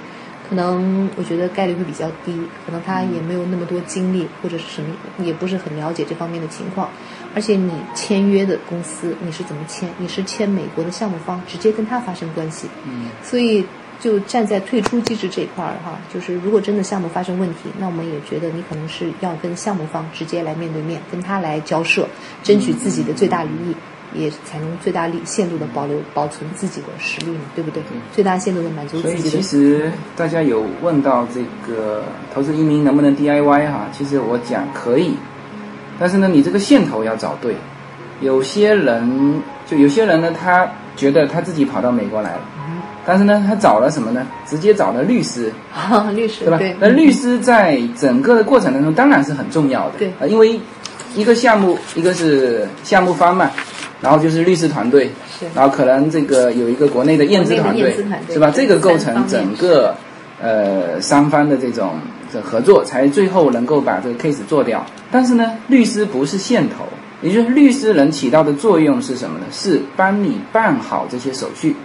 [0.48, 2.32] 可能我觉得概率会比较低，
[2.64, 4.94] 可能他也没有那么多精力或者是什么，
[5.24, 6.88] 也不是很了解这方面的情况。
[7.34, 9.88] 而且你签约的公司你是怎么签？
[9.98, 12.66] 你是签美国的项目方，直接跟他发生关系。
[12.84, 13.64] 嗯，所以
[14.00, 22.08] 就站在退出机制这一块儿哈，就是如果真的项目发生问题，那我们也觉得你可能是要跟项目方直接来面对面，跟他来交涉，
[22.42, 23.74] 争取自己的最大利益。
[24.14, 27.82] 也才能最大力限度的保留保存自己的实力嘛，对不对？
[28.14, 29.42] 最大限度的满足所以其自己的。
[29.42, 35.16] 实大家有问到这个投资移民能不能 DIY 哈，其实我讲可以，
[35.98, 37.56] 但是呢，你这个线头要找对。
[38.20, 40.66] 有些人就有些人呢，他
[40.96, 42.40] 觉得他自己跑到美国来了，
[43.06, 44.26] 但是呢，他找了什么呢？
[44.44, 45.52] 直接找了律师，
[46.12, 46.58] 律师对吧？
[46.58, 50.58] 对，那律师在整个的过程当中当然是很重要的，对呃因为
[51.14, 53.48] 一个项目，一个是项目方嘛，
[54.00, 57.96] 然后就是律师团队，是然后可能这个有一个国内的验资团队
[58.28, 58.50] 是吧？
[58.52, 59.94] 这个构成整个
[60.42, 61.92] 呃三方的这种
[62.32, 64.84] 这合作，才最后能够把这个 case 做掉。
[65.12, 66.84] 但是呢，律师不是线头，
[67.22, 69.44] 也就是律师能起到的作用是什么呢？
[69.52, 71.76] 是帮你办好这些手续。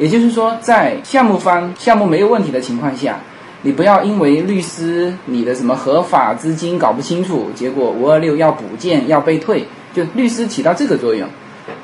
[0.00, 3.20] 也就是说，在项目方项目没有问题的情况下，
[3.60, 11.28] 你不要因为律师你的什么合法资金搞不清楚，结果五二六要补件要被退，就律师起到这个作用。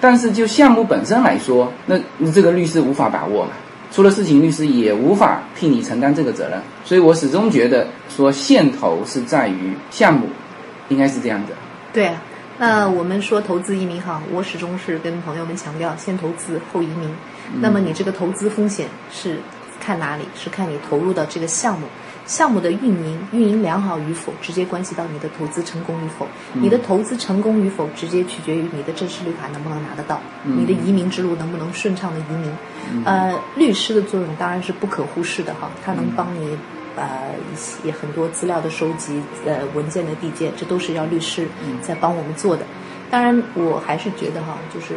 [0.01, 3.51] 但是就项目本身来说，那那这个律师无法把握嘛，
[3.93, 6.59] 出了事情律师也无法替你承担这个责任。
[6.87, 10.27] 所以我始终觉得说线头是在于项目，
[10.89, 11.53] 应该是这样的。
[11.93, 12.23] 对啊，
[12.59, 17.11] 那我们说投资移民哈，我始终是跟朋友们强调，先投资后移民。
[17.61, 19.39] 那么你这个投资风险是
[19.81, 20.25] 看哪里？
[20.35, 21.87] 是看你投入到这个项目，
[22.27, 26.27] 项目的运营运营良好与否，直接关系到你的投资成功与否。
[26.55, 33.05] 你的投资成功与否，直接取决于你的正式绿卡能不能拿得到，你的移民之路能不能顺畅的移民。
[33.05, 36.57] 呃，律师的作用当然是不可忽视的哈，他能帮你。
[36.99, 37.05] 呃，
[37.53, 41.47] 一些很多资料的收集，呃，文件的递件，这都是要律师
[41.83, 42.65] 在帮我们做的。
[43.11, 44.95] 当然，我还是觉得哈，就是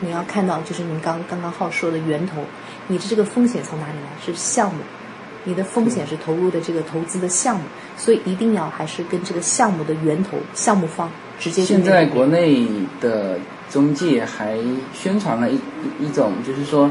[0.00, 2.44] 你要看到，就是您刚刚刚浩说的源头，
[2.88, 4.24] 你的这个风险从哪里来？
[4.24, 4.80] 是项目，
[5.44, 7.62] 你的风险是投入的这个投资的项目，
[7.96, 12.66] 所以一定要还是跟这个项目的源头、项目方直接现在国内
[13.00, 13.38] 的
[13.70, 14.56] 中介还
[14.92, 15.54] 宣传了一
[16.00, 16.90] 一一种，就是说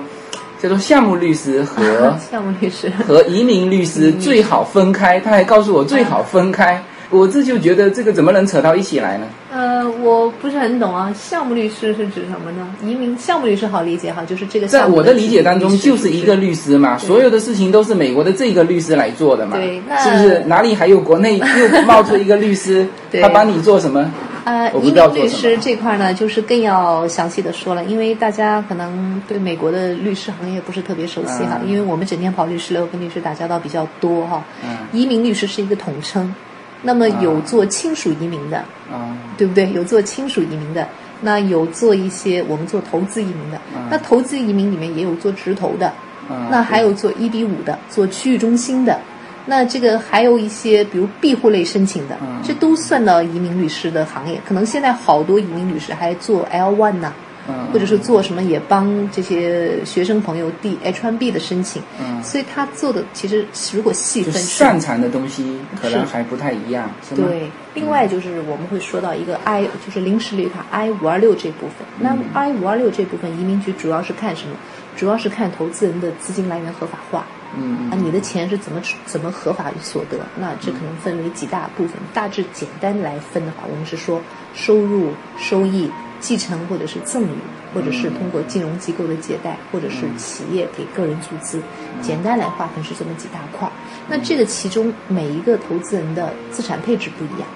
[0.62, 2.89] 叫做项目律师和 项目律师。
[3.06, 6.84] 和移民律师最好分开，他还告诉我最好分开。
[7.12, 9.26] 我这就觉得这个怎么能扯到一起来呢？
[9.53, 12.74] 呃，我不是很懂啊，项目律师是指什么呢？
[12.84, 20.39] 移民项目律师好理解哈，就是这个在项目我的理解当中，就是一个律师嘛，所有的事情都是美国的这个律师来做的嘛，对那是不是？
[20.47, 21.38] 哪里还有国内
[21.76, 22.88] 又冒出一个律师，
[23.22, 24.09] 他帮你做什么？
[24.43, 34.43] 呃，移民律师这块呢，就是更要详细的说了，因为大家可能对美国的律师行业不是特别熟悉哈，嗯因为我们整天跑律师楼，跟律师打交道比较多哈。
[34.64, 36.34] 嗯移民律师是一个统称，
[36.82, 38.57] 那么有做亲属移民的，
[38.91, 39.71] 啊，对不对？
[39.71, 40.88] 有做亲属移民的，
[41.21, 43.59] 那有做一些我们做投资移民的，
[43.89, 45.93] 那投资移民里面也有做直投的，
[46.29, 48.99] 嗯那还有做一比五的，做区域中心的，
[49.45, 54.39] 那这个还有一些比如庇护类申请的，嗯这都算到移民律师的行业。
[54.47, 57.13] 可能现在好多移民律师还做 L one 呐、
[57.47, 67.27] 嗯或者是做什么也帮这些学生朋友递 H1B 的申请，嗯所以他做的其实如果细分擅长的东西可能还不太一样，是吗？
[67.27, 71.87] 对，另外就是我们会说到一个 I，就是临时绿卡 I 五二六这部分。
[71.99, 74.55] 那 I 五二六这部分，移民局主要是看什么？
[74.95, 77.25] 主要是看投资人的资金来源合法化。
[77.57, 80.17] 嗯啊，你的钱是怎么怎么合法所得？
[80.39, 81.95] 那这可能分为几大部分。
[82.13, 84.21] 大致简单来分的话，我们是说
[84.53, 85.89] 收入、收益、
[86.22, 87.36] 继承或者是赠与，
[87.74, 91.61] 或者是通过金融机构的借贷，或者是企业给个人注资。
[92.01, 93.72] 简单来划分是这么几大块儿。
[94.07, 97.47] 那这个其中每一个投资人的资产配置不一样。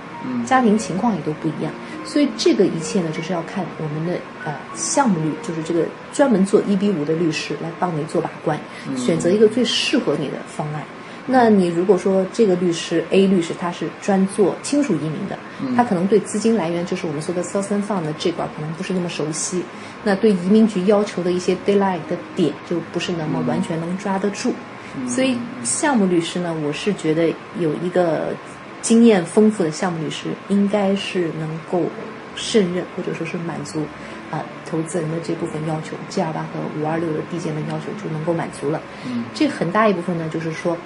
[0.44, 1.72] 家庭情况也都不一样，
[2.04, 8.60] 所以这个一切呢，就是要看我们的呃项目律，就是这个专门做一比五的律师来帮你做把关，
[8.98, 10.82] 选择一个最适合你的方案。
[11.28, 15.38] 那你如果说这个律师 A 律师他是专做亲属移民的，
[15.76, 19.64] 他可能对资金来源，就是我们说的 Southern Fund 的这块儿可能不是那么熟悉，
[20.04, 24.54] 那对移民局要求的一些 deadline 的点就不是那么完全能抓得住。
[25.08, 28.28] 所以项目律师呢，我是觉得有一个
[28.82, 31.84] 经验丰富的项目律师，应该是能够
[32.36, 33.84] 胜任或者说是满足
[34.32, 38.82] 啊、投资人的这部分要求，G 二八和五二六的递件的要求就能够满足了。
[39.06, 40.78] 嗯，这很大一部分呢，就是说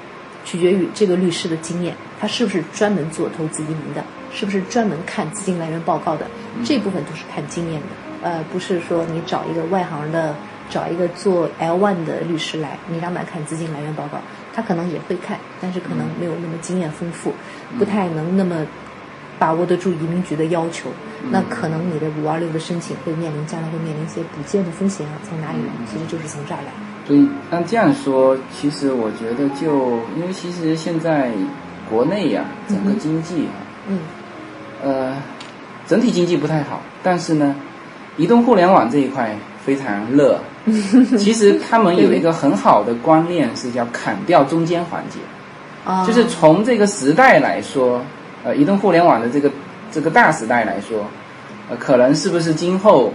[0.49, 6.25] 取决于这个律师的经验，他是不是专门做投资移民的，是不是专门看资金来源报告的，
[6.65, 7.87] 这部分都是看经验的。
[8.23, 10.35] 呃，不是说你找一个外行的。
[10.69, 14.19] 找一个做 L one 的律师来，你让他看资金来源报告，
[14.53, 17.33] 他可能也会看，但是可能没有那么经验丰富，
[17.79, 18.63] 不太能那么
[19.39, 20.91] 把握得住移民局的要求。
[21.31, 25.73] 那可能你的五二六的申请会面临将来会面临一些补件的风险啊，从哪里来？
[25.91, 26.88] 其实就是从这儿来。
[27.09, 31.31] 所以按这样说，其实我觉得就因为其实现在
[31.89, 33.57] 国内呀、整个经济啊，
[33.87, 33.99] 嗯。
[34.83, 35.17] 呃，
[35.87, 37.55] 整体经济不太好，但是呢，
[38.15, 39.35] 移动互联网这一块
[39.65, 40.39] 非常热。
[41.17, 45.17] 其实他们有一个很好的观念是叫砍掉中间环节，
[45.83, 47.99] 啊，就是从这个时代来说，
[48.43, 49.51] 呃，移动互联网的这个
[49.91, 51.03] 这个大时代来说，
[51.71, 53.11] 呃，可能是不是今后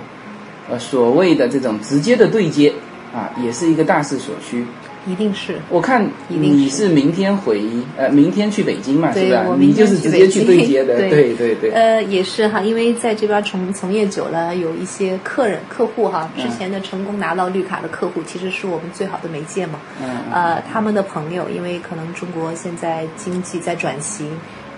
[0.68, 2.74] 呃所谓的这种直接的对接
[3.14, 4.66] 啊，也是一个大势所趋。
[5.06, 5.60] 一定是。
[5.68, 7.62] 我看你是明天回
[7.98, 9.54] 呃明天去北京嘛，是吧对我？
[9.54, 11.70] 你明天就是直接去对接的，对对对对。
[11.72, 19.78] 呃，也是哈，因为在这边从从业久了，有一些客人、客户哈，嗯之前的成功拿到绿卡的客户，其实是我们最好的媒介嘛。
[20.02, 24.26] 嗯嗯呃，他们的朋友，因为可能中国现在经济在转型，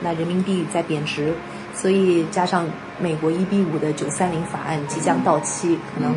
[0.02, 1.32] 那人民币在贬值，
[1.76, 2.66] 所以加上
[2.98, 6.14] 美国一比五的九三零法案即将到期，可能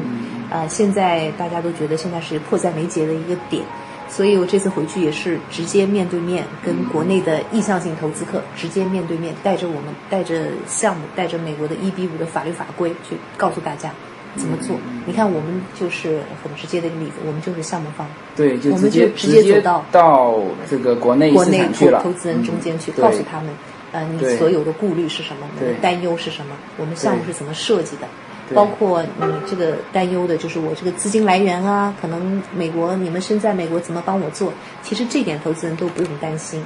[0.49, 3.64] 呃现在大家都觉得现在是迫在眉睫的一个点。
[4.12, 13.91] 所以我这次回去也是直接面对面跟国内的意向性投资客直接面对面，带着我们带着项目，带着美国的一比五的法律法规去告诉大家
[14.36, 14.76] 怎么做。
[15.05, 23.01] 你看，我们就是很直接的一个例子，我们就是项目方，对，就我们直接就直接走到到这个国内市国内场去了，投投资人中间去嗯。
[23.03, 23.49] 告诉他们，
[23.91, 28.07] 呃，你所有的顾虑是什么，你的担忧是什么，我们项目是怎么设计的。
[28.55, 34.51] 包括你这个担忧的，就是我这个资金来源啊，可能美国你们身在美国怎么帮我做？
[34.81, 36.59] 其实这点投资人都不用担心。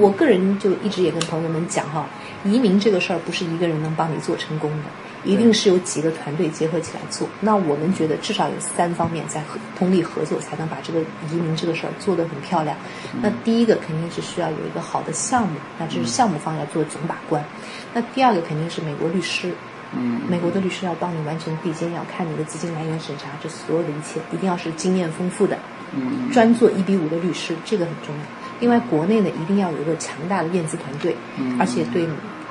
[0.00, 2.06] 我个人就一直也跟朋友们讲哈，
[2.42, 4.84] 移民这个事儿不是一个人能帮你做成功的，
[5.26, 7.28] 一定是有几个团队结合起来做。
[7.40, 11.00] 那我们觉得至少有三方面在合通力合作，才能把这个
[11.30, 12.76] 移民这个事儿做得很漂亮。
[13.20, 17.44] 那第一个肯定是需要有一个好的项目，那这是项目方要做总把关。
[17.92, 19.52] 那第二个肯定是美国律师。
[19.96, 25.56] 嗯，美国的律师要帮你完成递减，要看你的资金来源审查，这所有的一切一定要是经验丰富的，
[25.94, 28.20] 嗯，专做一比五的律师，这个很重要。
[28.58, 32.04] 另外，国内呢一定要有一个强大的验资团队，嗯而且对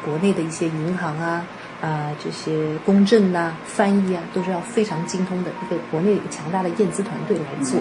[0.06, 1.46] 国内的一些银行啊、
[1.86, 7.80] 啊、这些公证呐、翻译啊，都是要非常精通的一个国内强大的验资团队来做。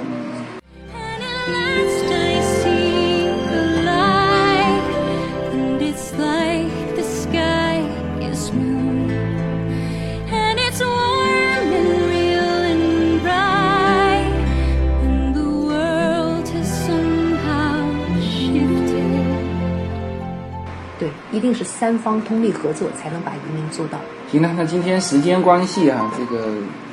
[21.45, 23.99] 定是三方通力合作才能把移民做到。
[24.30, 26.47] 行了，那今天时间关系啊，这个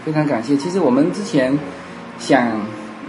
[0.05, 0.57] 非常感谢。
[0.57, 1.57] 其实我们之前
[2.19, 2.47] 想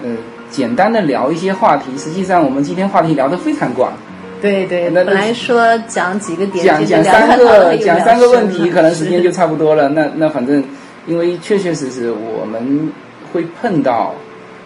[0.04, 0.10] 呃
[0.48, 3.92] 简单的聊一些话题，实际上我们今天话题聊得非常广，
[4.40, 9.88] 对对，那本来说讲几个点，讲讲三个讲三个问题，可能时间就 差不多了。
[9.88, 10.62] 那那反正，
[11.06, 12.90] 因为确确实实我们
[13.32, 14.14] 会碰到，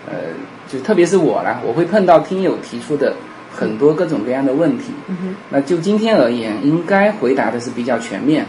[0.07, 0.15] 呃，
[0.71, 3.15] 就特别是我啦，我会碰到听友提出的
[3.57, 4.93] 很多各种各样的问题。
[5.51, 8.45] 那就今天而言，应该回答的是比较全面。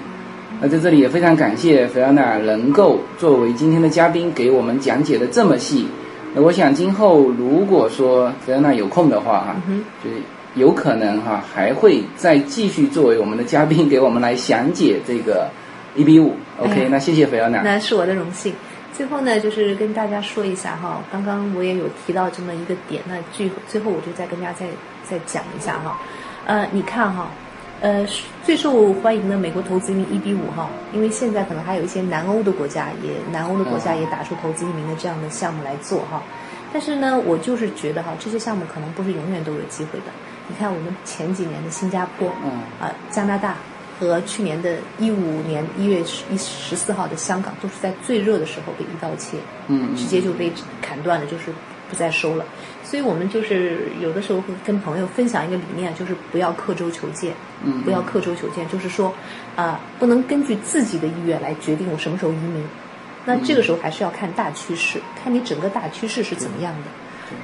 [0.59, 5.87] 那在这里也非常感谢菲奥娜能够作为今天的嘉宾，给我们讲解的这么细。
[6.33, 10.17] 那我想今后如果说菲奥娜有空的话哈、嗯就是
[10.55, 15.47] 有可能哈、还会再继续作为我们的嘉宾，给我们来详解这个
[15.95, 16.35] 一比五。
[16.59, 17.61] OK，、哎那谢谢菲奥娜。
[17.61, 18.53] 那是我的荣幸。
[18.93, 24.65] 最后呢，就是跟大家说一下哈，刚刚我也有提到这么一个点，那最最后我就再跟大家再
[25.09, 25.97] 再讲一下哈。
[26.45, 27.27] 呃，你看哈，
[27.81, 28.05] 呃，
[28.43, 36.21] 最受欢迎的美国投资移民一比五哈，因为现在可能还有一些南欧的国家也南欧的国家也打出投资移民的这样的项目来做哈。
[36.73, 40.05] 但是呢，我就是觉得哈，这些项目可能不是永远都有机会的。
[40.49, 43.55] 你看我们前几年的新加坡，嗯啊、加拿大
[43.99, 49.37] 和去年的一五年一月十一十四号的香港，都是在最热的时候被一刀切，
[49.67, 50.51] 嗯直接就被
[50.81, 51.51] 砍断了，就是
[51.89, 52.45] 不再收了。
[52.83, 57.33] 所以我们就是有的时候会跟朋友分享一个理念，就是不要刻舟求剑，
[57.63, 59.13] 嗯不要刻舟求剑，就是说，
[59.55, 62.63] 啊、不能根据自己的意愿来决定我什么时候移民。
[63.25, 66.83] 那这个时候还是要看大趋势，看你整个大趋势是怎么样的。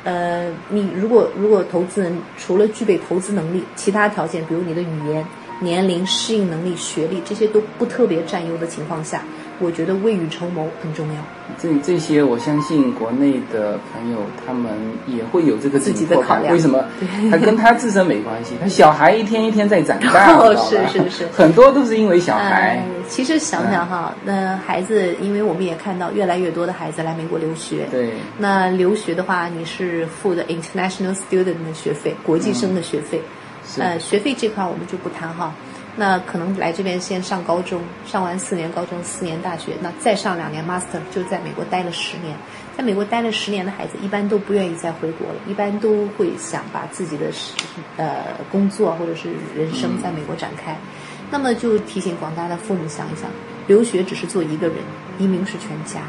[0.06, 5.26] 呃，你如果如果投资人除了具备投资能力，其他条件，比如你的语言、
[5.60, 9.26] 年龄、适应能力、学历这些都不特别占优的情况下，
[9.60, 11.16] 我觉得未雨绸缪很重要。
[11.58, 14.72] 这这些，我相信国内的朋友他们
[15.08, 16.24] 也会有这个自己紧迫感。
[16.24, 17.30] 的考量为什么对？
[17.30, 23.04] 他跟他自身没关系，他小孩一天一天在长大， 哦是是是 很多都是因为小孩呃。
[23.10, 27.86] 其实想想哈，那孩子，因为我们也看到越来越多的孩子来美国留学。
[27.92, 33.22] 对，那留学的话，你是付的 international student 的学费，国际生的学费。
[33.66, 35.54] 是呃，学费这块我们就不谈哈。
[35.96, 42.36] 那可能来这边先上高中，上完四年高中、四年大学，那再上两年 master，就在美国待了十年。
[42.76, 47.28] 在美国待了十年的孩子，一般都不愿意再回国了，一般都会想把自己的
[47.98, 50.76] 呃工作或者是人生在美国展开。
[51.30, 53.30] 那么就提醒广大的父母想一想，
[53.68, 54.78] 留学只是做一个人，
[55.20, 56.02] 移民是全家。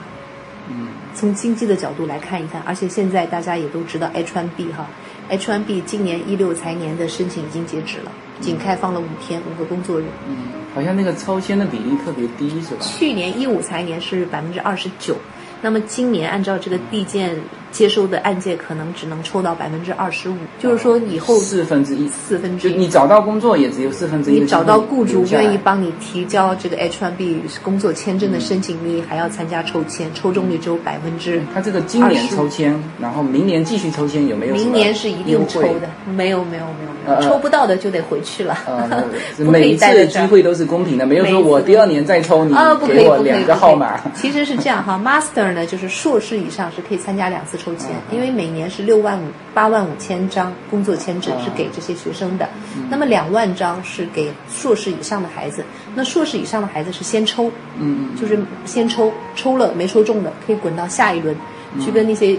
[0.71, 4.89] 嗯，从经济的角度来看一看，而且现在大家也都知道 H1B 哈
[5.29, 8.11] ，H1B 今年一六财年的申请已经截止了，
[8.41, 10.05] 仅开放了五天，五个工作日。
[10.29, 10.37] 嗯，
[10.75, 12.81] 好像那个超签的比例特别低，是吧？
[12.81, 15.17] 去年一五财年是百分之二十九，
[15.63, 17.37] 那么今年按照这个地建
[17.75, 22.73] 接收的案件，可能只能抽到百分之二十五，就是说以后四分之一，四分之一。
[22.73, 31.43] 就你找到工作也只有四分之一你找到雇主愿意帮你提交这个 H1B 工作签证的申请，你还要参加抽签，抽中率只有百分之。
[31.53, 38.57] 他这个今年抽签，然后明年继续抽签，有没有明年是一定抽的，没有没有没有没有，呃抽不到的就得回去了，
[39.37, 44.01] 每一次机会都是公平的，没有说我第二年再抽你啊，不可以，不可以，给我两个号码。
[44.15, 52.47] 其实是这样哈，Master 呢，就是硕士以上是可以参加两次抽签，因为每年是六万五、八万五千张工作签证是给这些学生的，
[52.91, 55.65] 那么两万张是给硕士以上的孩子。
[55.95, 61.35] 那硕士以上的孩子是先抽，嗯，就是先抽，抽了没抽中的可以滚到下一轮，
[61.81, 62.37] 去跟那些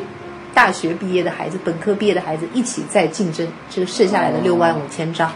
[0.53, 5.29] 大学毕业的孩子、本科毕业的孩子一起再竞争这个剩下来的六万五千张。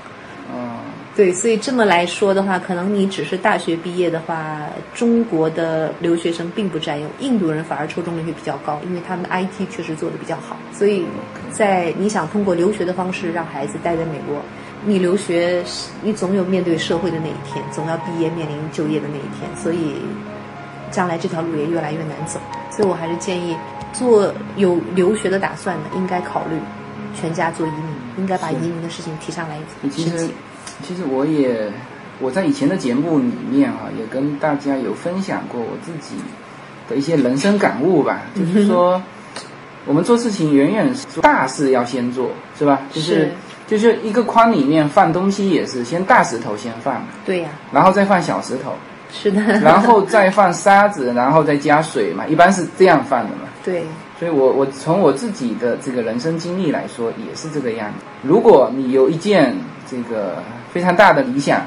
[0.54, 0.78] 哦，
[1.20, 4.62] 对，所以这么来说的话，可能你只是大学毕业的话，
[4.96, 10.56] 中国的留学生并不占优，印度人反而抽中率会比较高，因为他们的 IT 确实做的比较好。
[10.72, 11.04] 所以
[11.52, 14.42] 在你想通过留学的方式让孩子待在美国，
[14.86, 15.62] 你留学
[16.02, 19.96] 你总有面对社会的那一天，总要毕业面临就业的那一天，所以
[20.90, 22.40] 将来这条路也越来越难走。
[22.72, 23.58] 所以我还是建议
[23.92, 26.56] 做有留学的打算的，应该考虑
[27.14, 29.58] 全家做移民，应该把移民的事情提上来
[29.92, 30.32] 其实申请。
[30.84, 31.72] 其实我也
[32.20, 36.16] 我在以前的节目里面啊，也跟大家有分享过我自己
[36.90, 39.02] 的一些人生感悟吧， 就是说
[39.86, 42.82] 我们做事情远远是大事要先做，是吧？
[42.92, 43.32] 就是是
[43.68, 48.74] 就是一个筐里面放东西也是先大石头先放，对呀、然后再放小石头，
[49.12, 49.40] 是的。
[49.60, 53.44] 然后再放沙子，然后再加水嘛，一般是这样放的嘛。
[53.64, 53.84] 对，
[54.18, 58.06] 所以我我从我自己的这个人生经历来说，也是这个样子。
[58.24, 59.56] 如果你有一件
[59.90, 61.62] 这个非常大的理想，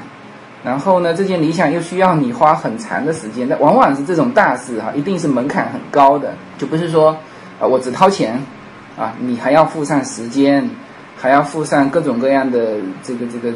[0.63, 7.17] 然后呢，这件理想又需要你花很长的时间，那往往是这种大事哈、一定是门槛很高的，就不是说
[7.59, 8.41] 啊、我只掏钱
[8.97, 10.69] 啊，你还要付上时间，
[11.17, 13.53] 还要付上各种各样的这个这个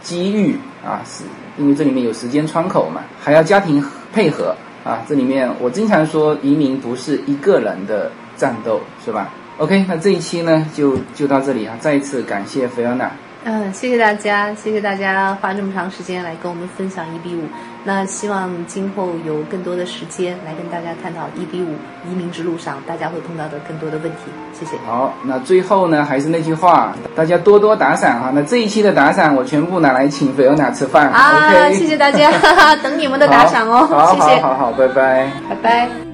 [0.00, 1.24] 机遇啊，是
[1.58, 4.54] 因为这里面有时间窗口嘛，还要家庭配合
[4.84, 5.02] 啊。
[5.08, 13.10] 这里面我经常说，移民不是一个人的战斗，是吧？OK，那这一期呢就就到这里啊，再一次感谢菲奥娜。
[13.48, 17.44] 嗯，谢谢大家，谢谢大家花这么长时间来跟我们分享一比五。
[17.84, 21.76] 那希望今后有更多的时间来跟大家探讨一比五
[22.10, 24.18] 移民之路上大家会碰到的更多的问题。
[24.52, 24.76] 谢谢。
[24.84, 28.32] 好，那最后呢，还是那句话，大家多多打赏哈。
[28.34, 31.08] 那这一期的打赏我全部拿来请菲欧娜吃饭。
[31.10, 35.30] 啊谢谢大家，哈哈，等你们的打赏哦，好，谢谢，好好好，拜拜。
[35.48, 36.05] 拜拜。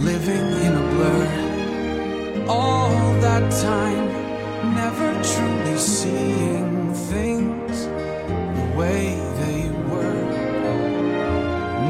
[0.00, 2.44] Living in a blur.
[2.48, 2.90] All
[3.20, 4.06] that time
[4.74, 10.24] never truly seeing things the way they were.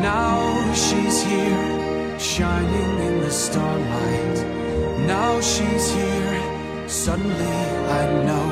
[0.00, 4.38] Now she's here, shining in the starlight.
[5.06, 7.60] Now she's here, suddenly
[8.00, 8.48] I know.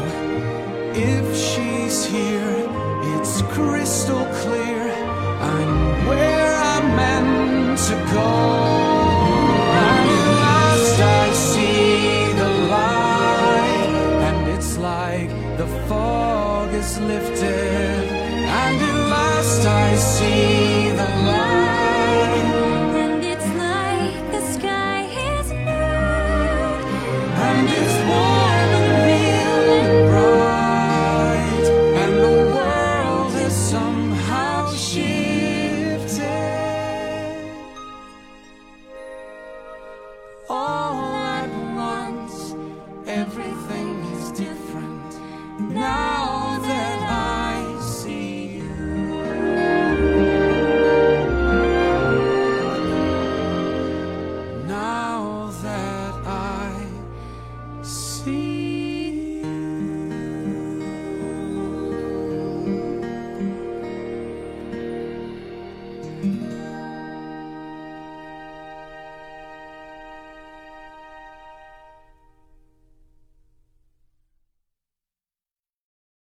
[0.95, 2.69] If she's here,
[3.15, 4.83] it's crystal clear.
[5.41, 8.56] I'm where I'm meant to go.